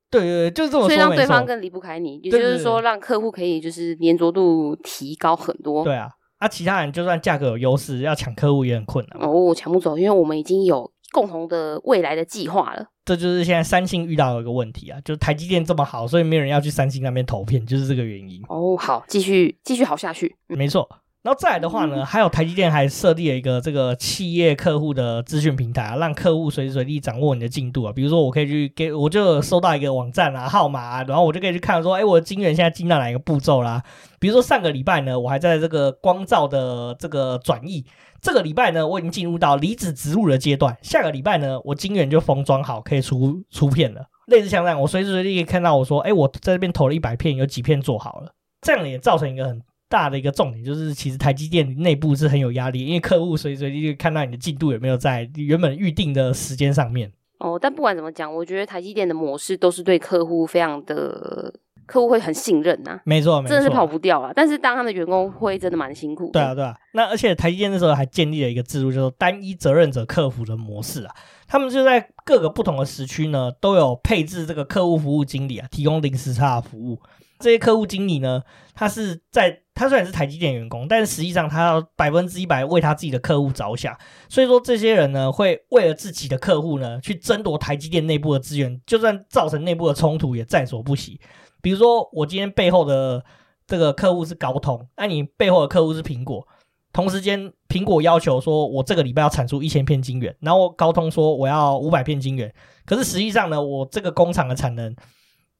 [0.10, 0.90] 对对对，就是这么说。
[0.90, 5.84] 所以让对方更离不开你，也就是说让客户可以就是粘着度提高很多。
[5.84, 6.10] 对啊。
[6.40, 12.84] 那、啊、其他人就算价格有优势，要抢客户也很困难哦，抢不走，因为我们已经有共同的未来的计划了。
[13.12, 18.42] 这就是现在三星遇到的一个问题啊，就是台积电这么好，所以没有人要去三星那边投片，就是这个原因。
[18.48, 20.34] 哦，好，继续继续好下去。
[20.48, 20.88] 没错。
[21.24, 27.92] 然后再来的话呢，嗯、还有台积电还设立了一个这个企业客户的资讯平台啊，让客户随时随地掌握你的进度啊。
[27.94, 33.84] 比如说，我可以去给，我就收到一个网站啊号码啊，然后我就可以去看说，哎，我的晶圆现在进到哪一个步骤啦？
[34.20, 37.86] 比如说上个礼拜呢，我还在这个光照的这个转译，
[38.22, 44.06] 这个礼拜呢，我已经进入到离子植入的阶段，下个礼拜呢，我晶圆就封装好，可以出出片了。
[44.28, 49.62] 类似像这样，我随时随地可以看到我说，哎，我在这边投了一百片，有几片做好了，这样也造成一个很。
[49.92, 57.12] 大的一个重点就是，其实台积电内部是很有压力，因为客户随时随地就看到你的进度有没有在原本预定的时间上面。
[57.40, 61.54] 哦，但不管怎么讲，我觉得台积电的模式都是对客户非常的，
[61.92, 63.02] 客户会很信任呐、啊。
[63.04, 64.32] 没错，没错，真的是跑不掉啊。
[64.34, 66.32] 但是当他的员工会真的蛮辛苦的。
[66.32, 66.74] 对啊，对啊。
[66.94, 71.14] 那而且台积电那时候还建立了一个制度，叫做单一责任者客服的模式啊。
[71.50, 76.98] 他们就在各个不同的时区呢，都有配置这个客户服务经理啊，提供零时差的服务。
[77.40, 78.42] 这些客户经理呢，
[78.76, 83.98] 他是在他虽然是台积电员工，但是实际上他要百分之一百为他自己的客户着想。
[84.30, 91.20] 所以说，这些人呢，会为了自己的客户呢，去争夺台积电内部的资源，就算造成内部的冲突，也在所不惜。
[91.62, 93.24] 比如说，我今天背后的
[93.66, 96.48] 这个客户是高通，那你背后的客户是苹果，
[96.92, 102.54] 同时间苹果要求说我这个礼拜要产出一千片晶圆，然后高通说我要五百片晶圆，
[102.86, 104.96] 可是实际上呢，我这个工厂的产能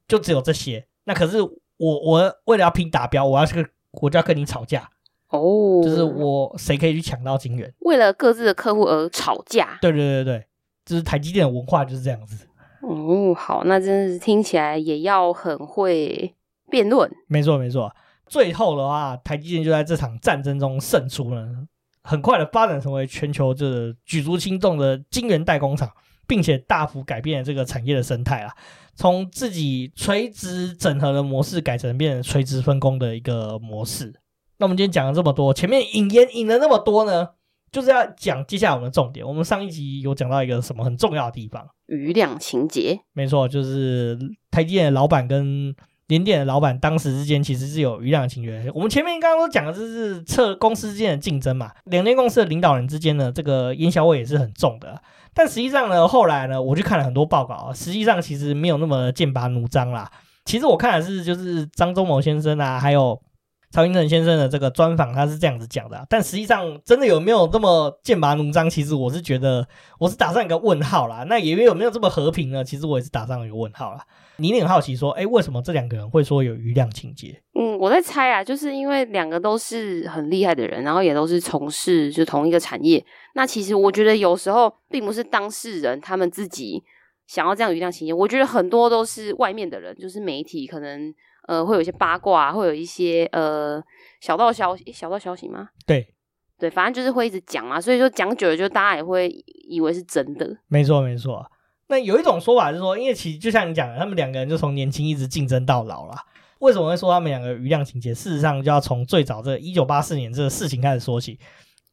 [0.08, 1.38] 就只有这些，那可是。
[1.84, 4.88] 我我为了要拼达标，我要这个我就要跟你吵架
[5.30, 9.80] 哦，就是我谁可以去抢到晶圆，为了各自的客户而吵架。
[9.82, 10.46] 对对对对，
[10.86, 12.48] 就是台积电的文化就是这样子。
[12.82, 16.36] 哦，好，那真是听起来也要很会
[16.70, 17.10] 辩论。
[17.28, 17.94] 没错没错，
[18.26, 21.48] 最后的话，台积电就在这场战争中胜出了，
[22.04, 25.92] 很快的发展成为全球这个举足轻重的晶圆代工厂，
[26.28, 28.54] 并且大幅改变了这个产业的生态啊。
[28.94, 34.14] 从自己垂直整合的模式改成变成垂直分工的一个模式。
[34.58, 37.30] 那我们今天讲了这么多，前面引言引了那么多呢，
[37.72, 39.26] 就是要讲接下来我们的重点。
[39.26, 41.66] 我们上一集有讲到一个什么很重要的地方？
[41.88, 43.00] 余量情节。
[43.14, 44.18] 没错，就是
[44.50, 45.74] 台积电的老板跟
[46.08, 48.70] 联电的老板当时之间其实是有余量情节。
[48.76, 55.02] 我们前面刚刚都讲的就是测公司之间的竞争嘛，两间公司的领导人之间的这个烟硝味也是很重的。
[55.34, 60.12] 但实际上呢，后来呢，我去看了很多报告啊，实际上其实没有那么剑拔弩张啦。
[60.44, 63.18] 其实我看的是就是张忠谋先生啊，还有
[63.72, 66.06] 曹云诚先生的这个专访，他是这样子讲的。
[66.10, 68.70] 但实际上真的有没有这么剑拔弩张？
[68.70, 69.66] 其实我是觉得
[69.98, 71.24] 我是打上一个问号啦。
[71.30, 72.64] 那也有没有这么和平呢？
[72.64, 74.06] 其实我也是打上一个问号啦。
[74.38, 77.42] 你一定很好奇说，哎，为什么这两个人会说有余量情节？
[77.54, 83.04] 嗯，我在猜啊，就是因为两个都是很厉害的人，然后也都是从事就同一个产业。
[83.36, 86.82] 那其实我觉得有时候并不是当事人他们自己
[87.28, 91.14] 想要这样余量情节，我觉得很多都是外面的人，就是媒体可能
[91.52, 93.84] 呃会有一些八卦，会有一些呃
[94.22, 95.68] 小道消息，小道消息吗？
[95.86, 96.14] 对。
[96.58, 99.28] 对，反正就是会一直讲嘛，所以说讲久了，就大家也会
[99.68, 100.48] 以为是真的。
[100.68, 101.44] 没错，没错。
[101.88, 106.16] 那有一种说法是说，因为其实就像你讲的，他们两个人就从年轻一直竞争到老了。
[106.60, 108.14] 为什么会说他们两个余量情节？
[108.14, 111.40] 事实上，就要从最早这一九八四年这个事情开始说起。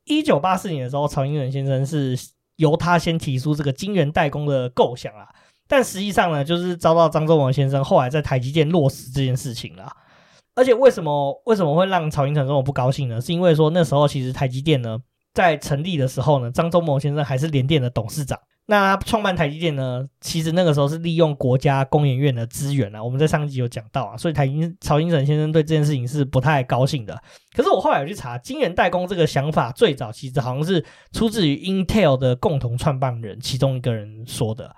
[0.05, 2.15] 一九八四年的时候，曹英仁先生是
[2.57, 5.27] 由他先提出这个晶圆代工的构想啊，
[5.69, 9.93] 但实际上呢，就是遭到张忠谋先生后来在台积电落实这件事情了。
[10.55, 13.21] 而且为什么为什么会让曹英成这么不高兴呢？
[13.21, 14.99] 是因为说那时候其实台积电呢
[15.33, 18.37] 在成立的时候呢，张忠谋先生还是联电的董事长。
[18.71, 27.17] 那他创办台积电呢，其实那个时候是利用国家工研院的资源啊，我们在上一集有讲到啊，所以台英曹英成先生对这件事情是不太高兴的。
[27.55, 34.75] 可是我后来有去查，晶圆代工这个想法最早其实好像是出自于 Intel 的共同创办人其中一个人说的。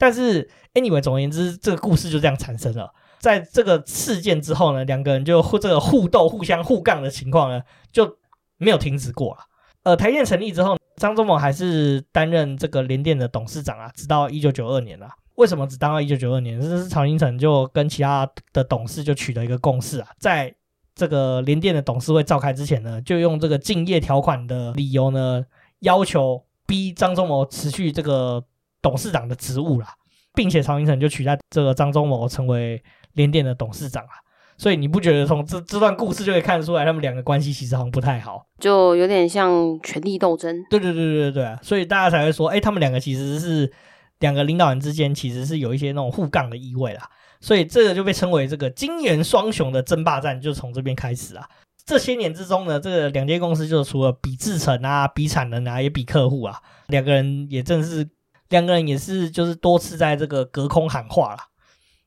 [0.00, 2.90] 但是 anyway，总而言之，这个故事就这样产生了。
[3.18, 7.60] 在这个事件之后呢，两个人就互这个互斗、互相互杠的情况呢，
[7.92, 8.16] 就
[8.56, 9.40] 没有停止过了。
[9.82, 15.10] 呃，台电成立之后，张忠谋还是担任这个联电的董事长啊，直到一九九二年啊。
[15.34, 16.58] 为什么只当到一九九二年？
[16.58, 20.54] 这是曹英成就跟其他的董事就取得一个共识啊，在
[20.94, 25.44] 这个联电的董事会召开之前呢，就用这个竞业条款的理由呢，
[25.80, 28.42] 要求逼张忠谋辞去这个
[28.82, 29.88] 董事长的职务啦，
[30.34, 32.82] 并且曹英成就取代这个张忠谋成为
[33.14, 34.14] 联电的董事长啊。
[34.58, 40.54] 所以你不觉得从这这段故事就可以看得出来，他们两个关系其实好像不太好，就有点像权力斗争。
[40.68, 41.58] 对对对对对对啊！
[41.62, 43.72] 所以大家才会说，哎，他们两个其实是
[44.18, 47.08] 两个领导人之间其实是有一些那种互杠的意味啦。
[47.40, 51.48] 所以这个就被称为这个金元双雄的争霸战，就从这边开始啊。
[51.86, 58.06] 这些年之中呢，这个两间公司就除了比制程啊、比产能啊，也比客户啊，两个人也正是
[58.50, 61.46] 两个人也是就是多次在这个隔空喊话啦。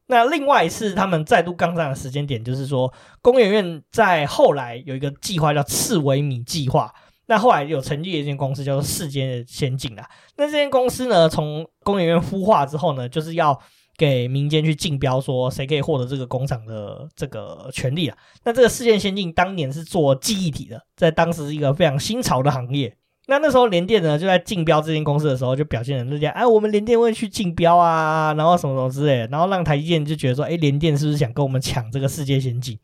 [0.05, 6.93] 那另外一次他们再度杠上的时间点，就是说工研院在后来有一个计划叫赤微米计划。
[7.25, 10.07] 那后来有成立一间公司叫做世间先进啦。
[10.35, 13.57] 那这间公司呢，从工研院孵化之后呢，就是要
[13.97, 18.17] 给民间去竞标，说谁可以获得这个工厂的这个权利啊。
[18.43, 22.93] 那这个世间先进当年是做记忆体的，在当时是一个非常新潮的行业。
[23.27, 32.77] 那那时候联电呢，就在竞标这间公司的时候，就表现得这样，哎，我们联电会去竞标啊，然后什么什么之类，然后让台积电就觉得说，哎，联电是不是想跟我们抢这个世界先进？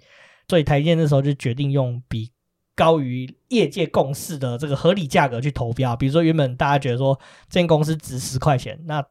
[0.47, 2.31] 所以台积电那时候就决定用比
[2.73, 5.93] 高于业界共识的这个合理价格去投标。
[5.93, 7.19] 比如说原本大家觉得说
[7.49, 9.03] 这间公司值十块钱，那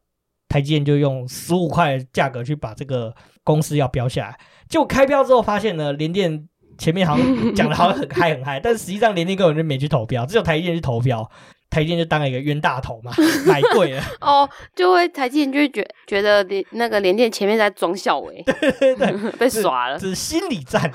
[0.49, 3.15] 台积电就用十五块价格去把这个
[3.45, 4.41] 公司要标下来。
[4.67, 6.49] 结果开标之后发现呢，联电。
[6.79, 11.29] 前面好像讲的好像很嗨很嗨， 但是实际上联电根本就没去投标，只有台积电去投标，
[11.69, 13.13] 台积电就当了一个冤大头嘛，
[13.47, 20.91] 买贵了 哦，就会台积电就会觉觉得联那个联电前面在装小微，对对对，被耍了，这是心理战，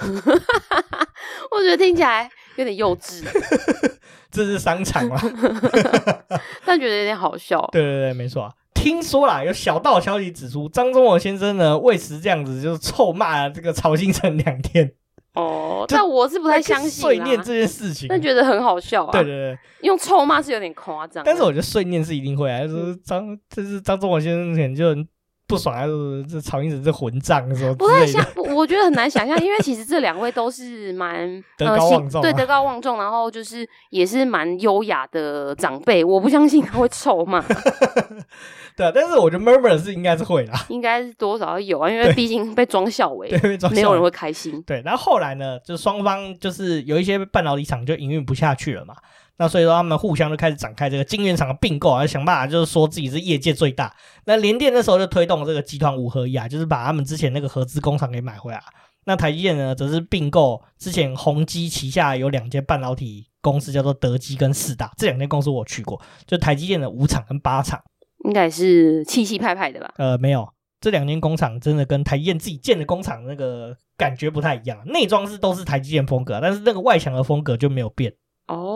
[1.51, 3.23] 我觉得听起来有点幼稚，
[4.31, 5.19] 这是商场嘛，
[6.65, 14.93] 但觉得有点好笑，对对对，没错啊，听说啦，有小道消息指出，张忠谋先生呢为此这样子就是臭骂了这个曹兴诚两天。
[15.33, 19.11] 哦，但我是不太相信碎念这件事情，但觉得很好笑啊。
[19.11, 22.61] 对对对，用臭骂是有点夸张，但是我觉得碎念是一定会啊。
[22.61, 25.07] 就是张，就是张忠谋先生可能就很
[25.53, 27.73] 不爽啊，就是这曹英子这混账什么。
[27.75, 37.43] 不太想，我觉得很难想象，因为其实这两位都是蛮 德高望重，对德高望重，然后就是也是蛮优雅的长辈，我不相信他会臭骂。
[38.75, 43.29] 对啊，但是我觉得 murmur 是应该是会啦，应该是多少有啊，因为毕竟被装笑为，
[43.71, 44.59] 没有人会开心。
[44.63, 48.95] 对，然后后来呢，就双方就是有一些半导体厂就营运不下去了嘛，
[49.37, 53.93] 那所以说他们互相就开始展开这个晶圆厂的并购啊，想办法就是说自己是业界最大。
[54.25, 58.61] 那联电那时候就推动这个集团五合一啊，就是把他们之前那个合资工厂给买回来。
[59.05, 67.81] 那台积电呢，则是并购之前宏基旗下有两间半导体公司，叫做德基跟四大，这两间公司我去过，就台积电的五厂跟八厂。
[68.23, 69.91] 应该是气气派派的吧？
[69.97, 70.47] 呃，没有，
[70.79, 74.81] 这两间工厂真的跟台积电自己建的工厂那个感觉不太一样。
[74.85, 78.13] 内装是都是台积电风格，但是那个外墙的风格就没有变。
[78.47, 78.72] 哦，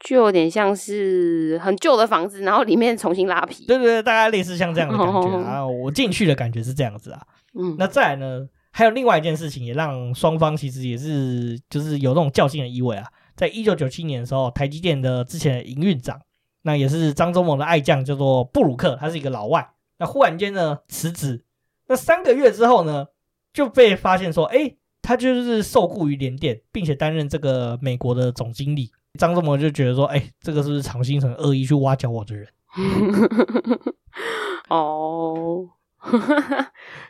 [0.00, 3.66] 就有点像是很旧的房子，然后里面重新拉皮。
[3.66, 5.66] 对对对，大概类似像这样的感觉啊。
[5.66, 7.22] 我进去的感觉是这样子啊。
[7.58, 13.06] 嗯，那再来呢，还有另外一件事情，也让双方其实也是就是有那种较劲的意味啊。
[13.36, 16.20] 在一九九七年的时候，台积电的之前的营运长。
[16.62, 19.70] 那也是张忠谋的爱将，叫做布鲁克，他是一个老外。
[19.98, 21.44] 那忽然间呢辞职，
[21.86, 23.06] 那三个月之后呢
[23.54, 28.90] 就被发现说，哎，他就是受雇于联电，并且担任这个美国的总经理。
[29.18, 32.48] 张忠谋就觉得说，哎，这个是不是常兴诚恶意去挖角我的人？
[34.70, 35.66] 哦，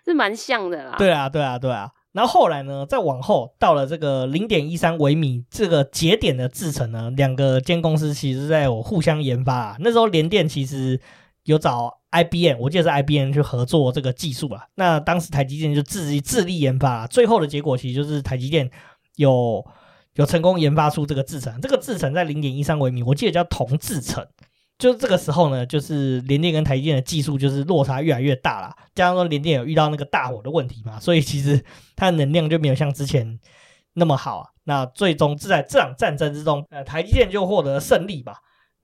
[0.04, 0.96] 是蛮像的啦。
[0.98, 1.90] 对啊，对啊，对啊。
[2.12, 9.76] 然后后来呢，再往后到了这个零点一三微米这个节点的制程呢，两个间公司其实在有互相研发啊。
[9.80, 10.98] 那时候联电其实
[11.44, 14.64] 有找 IBM，我记得是 IBM 去合作这个技术啊。
[14.74, 18.68] 那当时台积电就自己自力研发啊，最后的结果其实就是台积电
[19.16, 19.64] 有
[20.18, 21.60] 有成功研发出这个制程。
[21.60, 24.26] 这个制程在零点一三微米，我记得叫铜制程。
[24.76, 31.64] 就是这个时候呢，就是联电跟台积电的技术就是落差越来越大了，加上说联电有遇到那个大火的问题嘛，所以其实
[31.96, 33.40] 它的能量就没有像之前
[33.94, 34.46] 那么好啊。
[34.64, 38.34] 那最终在这场战争之中，呃，台积电就获得胜利吧。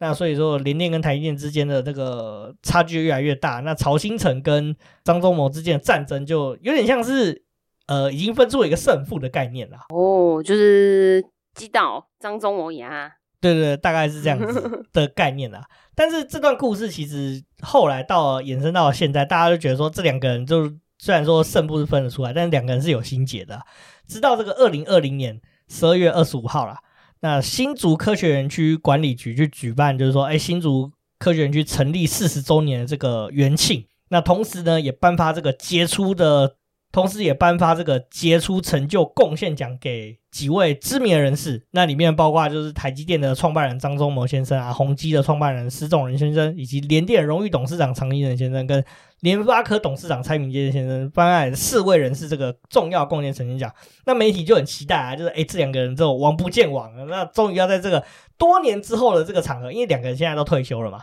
[0.01, 4.75] 那所以说联电跟台积电之间的这个差距越来越大，那曹兴诚跟
[5.05, 7.44] 张忠谋之间的战争就有点像是
[7.87, 9.79] 呃已经分出了一个胜负的概念了。
[9.89, 11.25] 哦，就是
[11.55, 13.13] 击倒张忠谋呀。
[13.41, 15.63] 对对对，大概是这样子的概念啦。
[15.95, 23.61] 但是这段故事其实后来到衍生到了现在，大家就觉得说这两个人就虽然说胜负是分得出来，但是两个人是有心结的。
[24.09, 26.79] 直到这个二零二零年十二月二十五号啦，
[27.21, 33.87] 那新竹科学园区管理局去举办，就是说，哎，新竹科学园区成立四十周年的这个元庆。
[34.09, 36.57] 那同时呢，也颁发这个杰出的。
[36.95, 48.85] 同时也颁发这个杰出成就贡献奖给几位知名人士，那里面包括就是台积电的创办人张忠谋先生啊，宏基的创办人施仲仁先生，以及联电荣誉董事长常义仁先生，跟
[49.23, 53.69] 联发科董事长蔡明介先生，颁发四位人士这个重要贡献成就奖。
[54.07, 58.05] 那媒体就很期待啊，就是诶这两个人之后王不见王，那终于要在这个
[58.39, 61.01] 多年之后的这个场合，因为两个人现在都退休了嘛，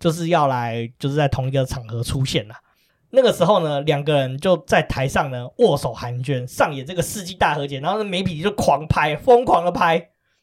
[0.00, 2.54] 就是要来就是在同一个场合出现了。
[3.14, 9.98] 那个时候呢，两个人就在台上呢握手寒暄，上演这个世纪大和解，然后呢媒体就狂拍，疯狂的拍，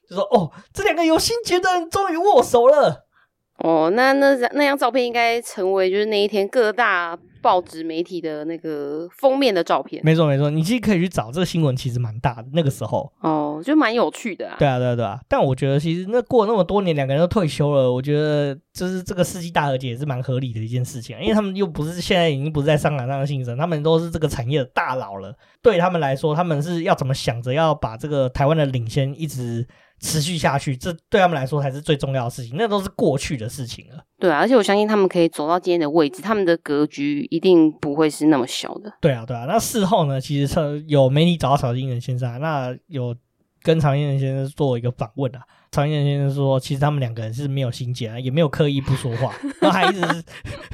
[0.10, 3.06] 就说哦，这两个有心结的人终于握手了。
[3.58, 10.02] 哦，那那那张照片应该成为就是那一天各大报纸媒体的那个封面的照片。
[10.06, 12.46] 没错没错，你其实可以去找这个新闻，其实蛮大的。
[12.54, 14.56] 那个时候哦，就蛮有趣的啊。
[14.60, 25.36] 对啊对啊对啊，但我觉得其实那过了那么多年，两个人都退休了，我觉得就是这个世纪大和解也是蛮合理的一件事情，因为他们又不是现在已经不是在商场上的竞争，他们都是这个产业的大佬了。
[25.62, 29.68] 对他们来说，他们是要怎么想着要把这个台湾的领先一直。
[30.02, 32.56] 持续下去，这对他们来说才是最重要的事情。
[32.58, 34.04] 那都是过去的事情了。
[34.20, 38.92] 对啊，而且我相信他们可以走到今天的位置，他们的格局一定不会是那么小的。
[39.00, 39.46] 对啊，对啊。
[39.48, 43.16] 那事后呢，其实有媒体找到曹兴诚先生，那有
[43.62, 45.42] 跟曹兴诚先生做一个访问啊。
[45.72, 50.24] 曹兴诚先生说，其实他们两个人是没有心结啊，也没有刻意不说话， 然后还一直是，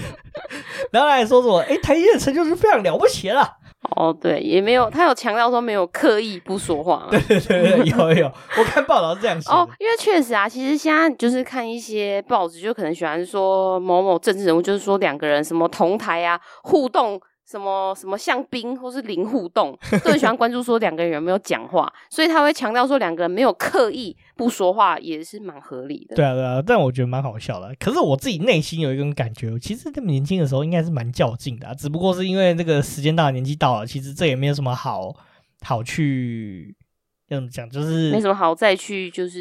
[0.91, 1.59] 然后还说什么？
[1.67, 3.57] 哎，台积的成就是非常了不起了。
[3.95, 7.07] 哦，对，也没有，他有强调说没有刻意不说话。
[7.09, 9.49] 对对对，有有，我看报道是这样写。
[9.51, 17.19] 哦，因为确实啊，其实现在就是看一些报纸，就可能喜欢说某某政治人物，就是说两个人什么同台啊，互动。
[17.49, 26.15] 什么什么像冰或是零互动，都很喜欢关注说两个人有没有讲话，所以他会强调说两个人没有刻意不说话，也是蛮合理的。
[26.15, 27.73] 对啊对啊，但我觉得蛮好笑的。
[27.79, 35.15] 可是我自己内心有一种感觉，其实他们年轻的时候应该是蛮较劲的啊，只不过是因为这个时间到了，年纪到了，其实这也没有什么好
[35.61, 36.75] 好去。
[37.29, 37.69] 要怎么讲？
[37.69, 39.39] 就是没什么好再去就是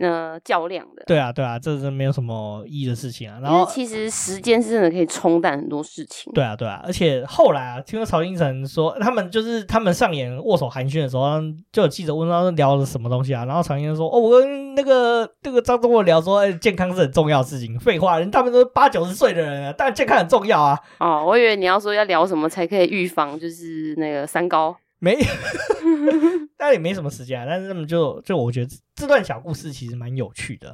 [0.00, 1.02] 呃较量的。
[1.06, 3.38] 对啊，对啊，这是没有什么意义的事情啊。
[3.42, 6.32] 然后其实时间是真的可以冲淡很多事情。
[6.32, 11.40] 对啊，对啊，而且后来啊，听说曹兴诚说，他们就是他们上演握手寒暄的时候，
[11.72, 13.44] 就有记者问他聊了什么东西啊。
[13.44, 17.78] 然后曹兴诚说：“哦，我跟那个那个张忠谋聊说，哎，健康是很重要的事情。
[17.78, 24.76] 废话，人他们都是八九十岁的人啊，但健康很重要啊。”哦，我以为你要说要聊什么才可以预防，就是那个三高。
[24.98, 25.16] 没，
[26.56, 27.46] 但也没什么时间啊。
[27.46, 30.68] 但是他们就就我觉得这段小故事其实蛮有趣的，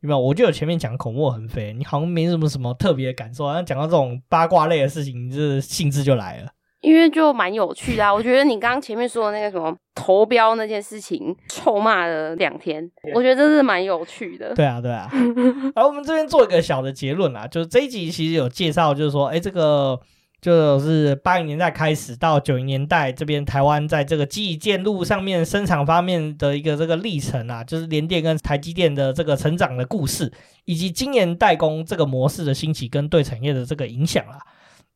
[0.00, 0.18] 有没有？
[0.18, 6.50] 我就有前面讲口沫横飞，你好像没什么什么特别的感受，然后讲到这种八卦类的事情，你这兴致就来了。
[6.80, 8.12] 因为就蛮有趣的啊。
[8.12, 14.52] 我觉得你刚刚前面说的那个什么投标那件事情，臭骂了两天，我觉得真是蛮有趣的。
[14.54, 15.08] 对啊，对啊。
[15.74, 20.00] 而我们这边做一个小的结论啊，就是这一集其实有介绍，就是说，哎，这个。
[20.44, 30.30] 就是八零年代开始到九零年代，这边台湾在这个基建路上面生产方面的一个这个历程啊，就是联电跟台积电的这个成长的故事，
[30.66, 34.36] 以及晶圆代工这个模式的兴起跟对产业的这个影响啊。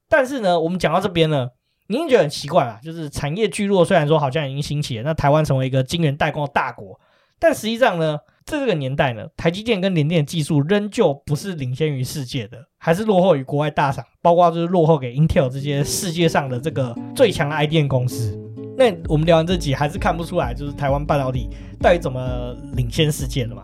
[0.06, 1.48] 但是呢，我们讲到这边呢，
[1.86, 7.00] 你一定觉得很奇怪啊，就是产业聚落虽然说好像已经兴起了，那台湾成为一个晶圆代工的大国，
[7.38, 8.18] 但实际上呢，
[8.48, 18.38] 在这个年代呢，台积电跟联电的技术仍旧不是领先于世界的，还是落后于国外大厂，包括就是落后给 Intel 这些世界上的这个最强的 IDM 公司。
[18.78, 23.62] 那我们聊完这集，还是看不出来就是台湾半导体到底怎么领先世界的嘛？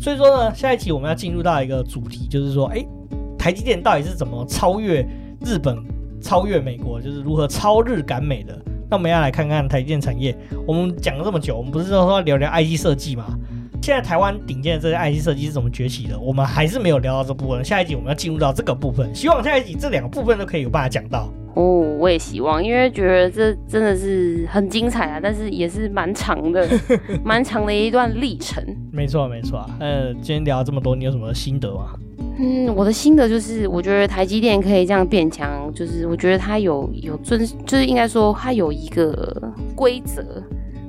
[0.00, 2.84] 所以说呢，下一集我们要进入到一个主题，就是说，哎，
[3.38, 5.06] 台积电到底是怎么超越
[5.40, 5.78] 日本、
[6.20, 8.60] 超越美国，就是如何超日赶美的？
[8.90, 10.36] 那我们要来看看台积电产业。
[10.66, 13.26] 我们讲了这么久，我们不是说说聊聊 IC 设计吗？
[13.86, 16.18] 现在台湾顶尖的这些 IC 设计是怎么崛起的？
[16.18, 17.64] 我们还是没有聊到这部分。
[17.64, 21.32] 下一集我们要进入到这个部分，希望下一集这两个部分都可以有办法讲到。
[21.54, 26.68] 哦，我也希望，因为觉得这真的是很精彩啊，但是也是蛮长的，
[27.22, 28.60] 蛮长的一段历程。
[28.90, 29.64] 没错，没错。
[29.78, 31.92] 呃，今天聊了这么多，你有什么心得吗？
[32.40, 40.24] 嗯，我的心得就是，我觉得台积电可以这样变强，就是我觉得它有有遵，就是应该说它有一个规则，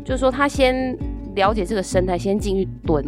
[0.04, 0.98] 就是说它先。
[1.38, 3.06] 了解这个生态，先进去蹲，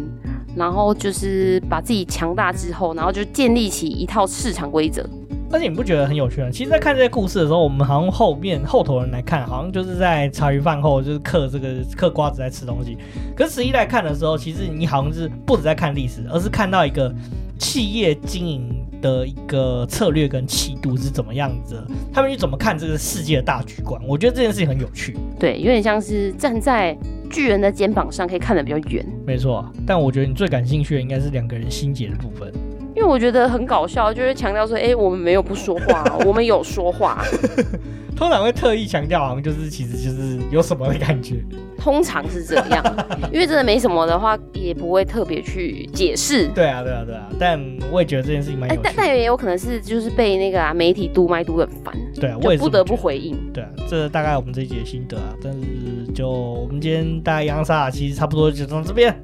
[0.56, 5.06] 然后就是把自己强大之后，然后就建立起一套市场规则。
[5.52, 6.48] 而且你不觉得很有趣吗？
[6.48, 12.96] 其实，在看这些故事的时候，我们好像后面后头人来看，好像就是在茶余饭后就是嗑这个嗑瓜子在吃东西。
[13.36, 17.12] 可是实际来看的时候，其实你好像是不止在看历史，而是看到一个
[17.58, 24.00] 企业经营的一个策略跟气度是怎么样子，他们去怎么看这个世界的大局观。
[24.06, 25.16] 我觉得这件事情很有趣。
[25.36, 26.96] 对，有点像是站在。
[27.30, 29.64] 巨人的肩膀上可以看得比较远，没错。
[29.86, 32.52] 但我觉得你最感兴趣的应该是两个人心结的部分，
[32.94, 37.24] 因为我觉得很搞笑，就是强调说，哎、欸，我们没有不说话，我们有说话。
[38.20, 41.42] 通常会特意强调，好像就是其实就是有什么的感觉。
[41.78, 42.84] 通常是这样，
[43.32, 46.46] 因为真的没什么的话，也不会特别去解释。
[46.48, 47.30] 对啊，对啊，对啊。
[47.38, 47.58] 但
[47.90, 48.92] 我也觉得这件事情蛮有趣的。
[48.94, 51.96] 但但也有可能是就是被那个啊媒体督麦督得很烦。
[52.16, 53.34] 对啊，我也不得不回应。
[53.54, 55.34] 对啊，这大概我们这一集的心得啊。
[55.42, 59.18] 但是就我们今天大概洋沙其实差不多就到这边。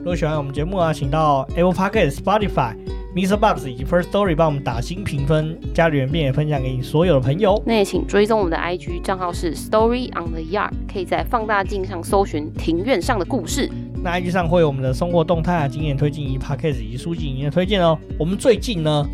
[0.00, 2.74] 如果喜欢我们节目啊，请到 Apple Podcast、Spotify。
[3.14, 7.62] MixerBox 以及 First Story 帮我们打新评分、家里人便也分享给你所有的朋友。
[7.66, 13.70] 那也请追踪我们的 IG 账号是 Story on the Yard，可以在放大镜上搜寻庭院上的故事。
[14.02, 17.98] 那 IG 上会有我们的生活动态啊、经验推荐以及 Podcast 以及书籍影音推荐哦。
[18.18, 19.06] 我们最近呢，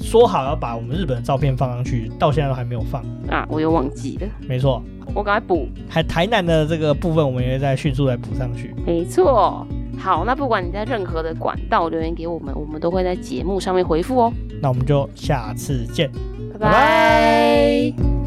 [0.00, 4.28] 说好要把我们日本的照片放上去，到现在都还没有放啊，我又忘记了。
[4.46, 4.80] 没错，
[5.12, 5.66] 我赶快补。
[5.88, 8.72] 还台南的这个部分，我们也会再迅速来补上去。
[8.86, 9.66] 没错。
[9.98, 14.32] 好，那不管你在任何的管道留言给我们，我们都会在节目上面回复哦。
[14.62, 16.10] 那我们就下次见，
[16.52, 18.17] 拜拜。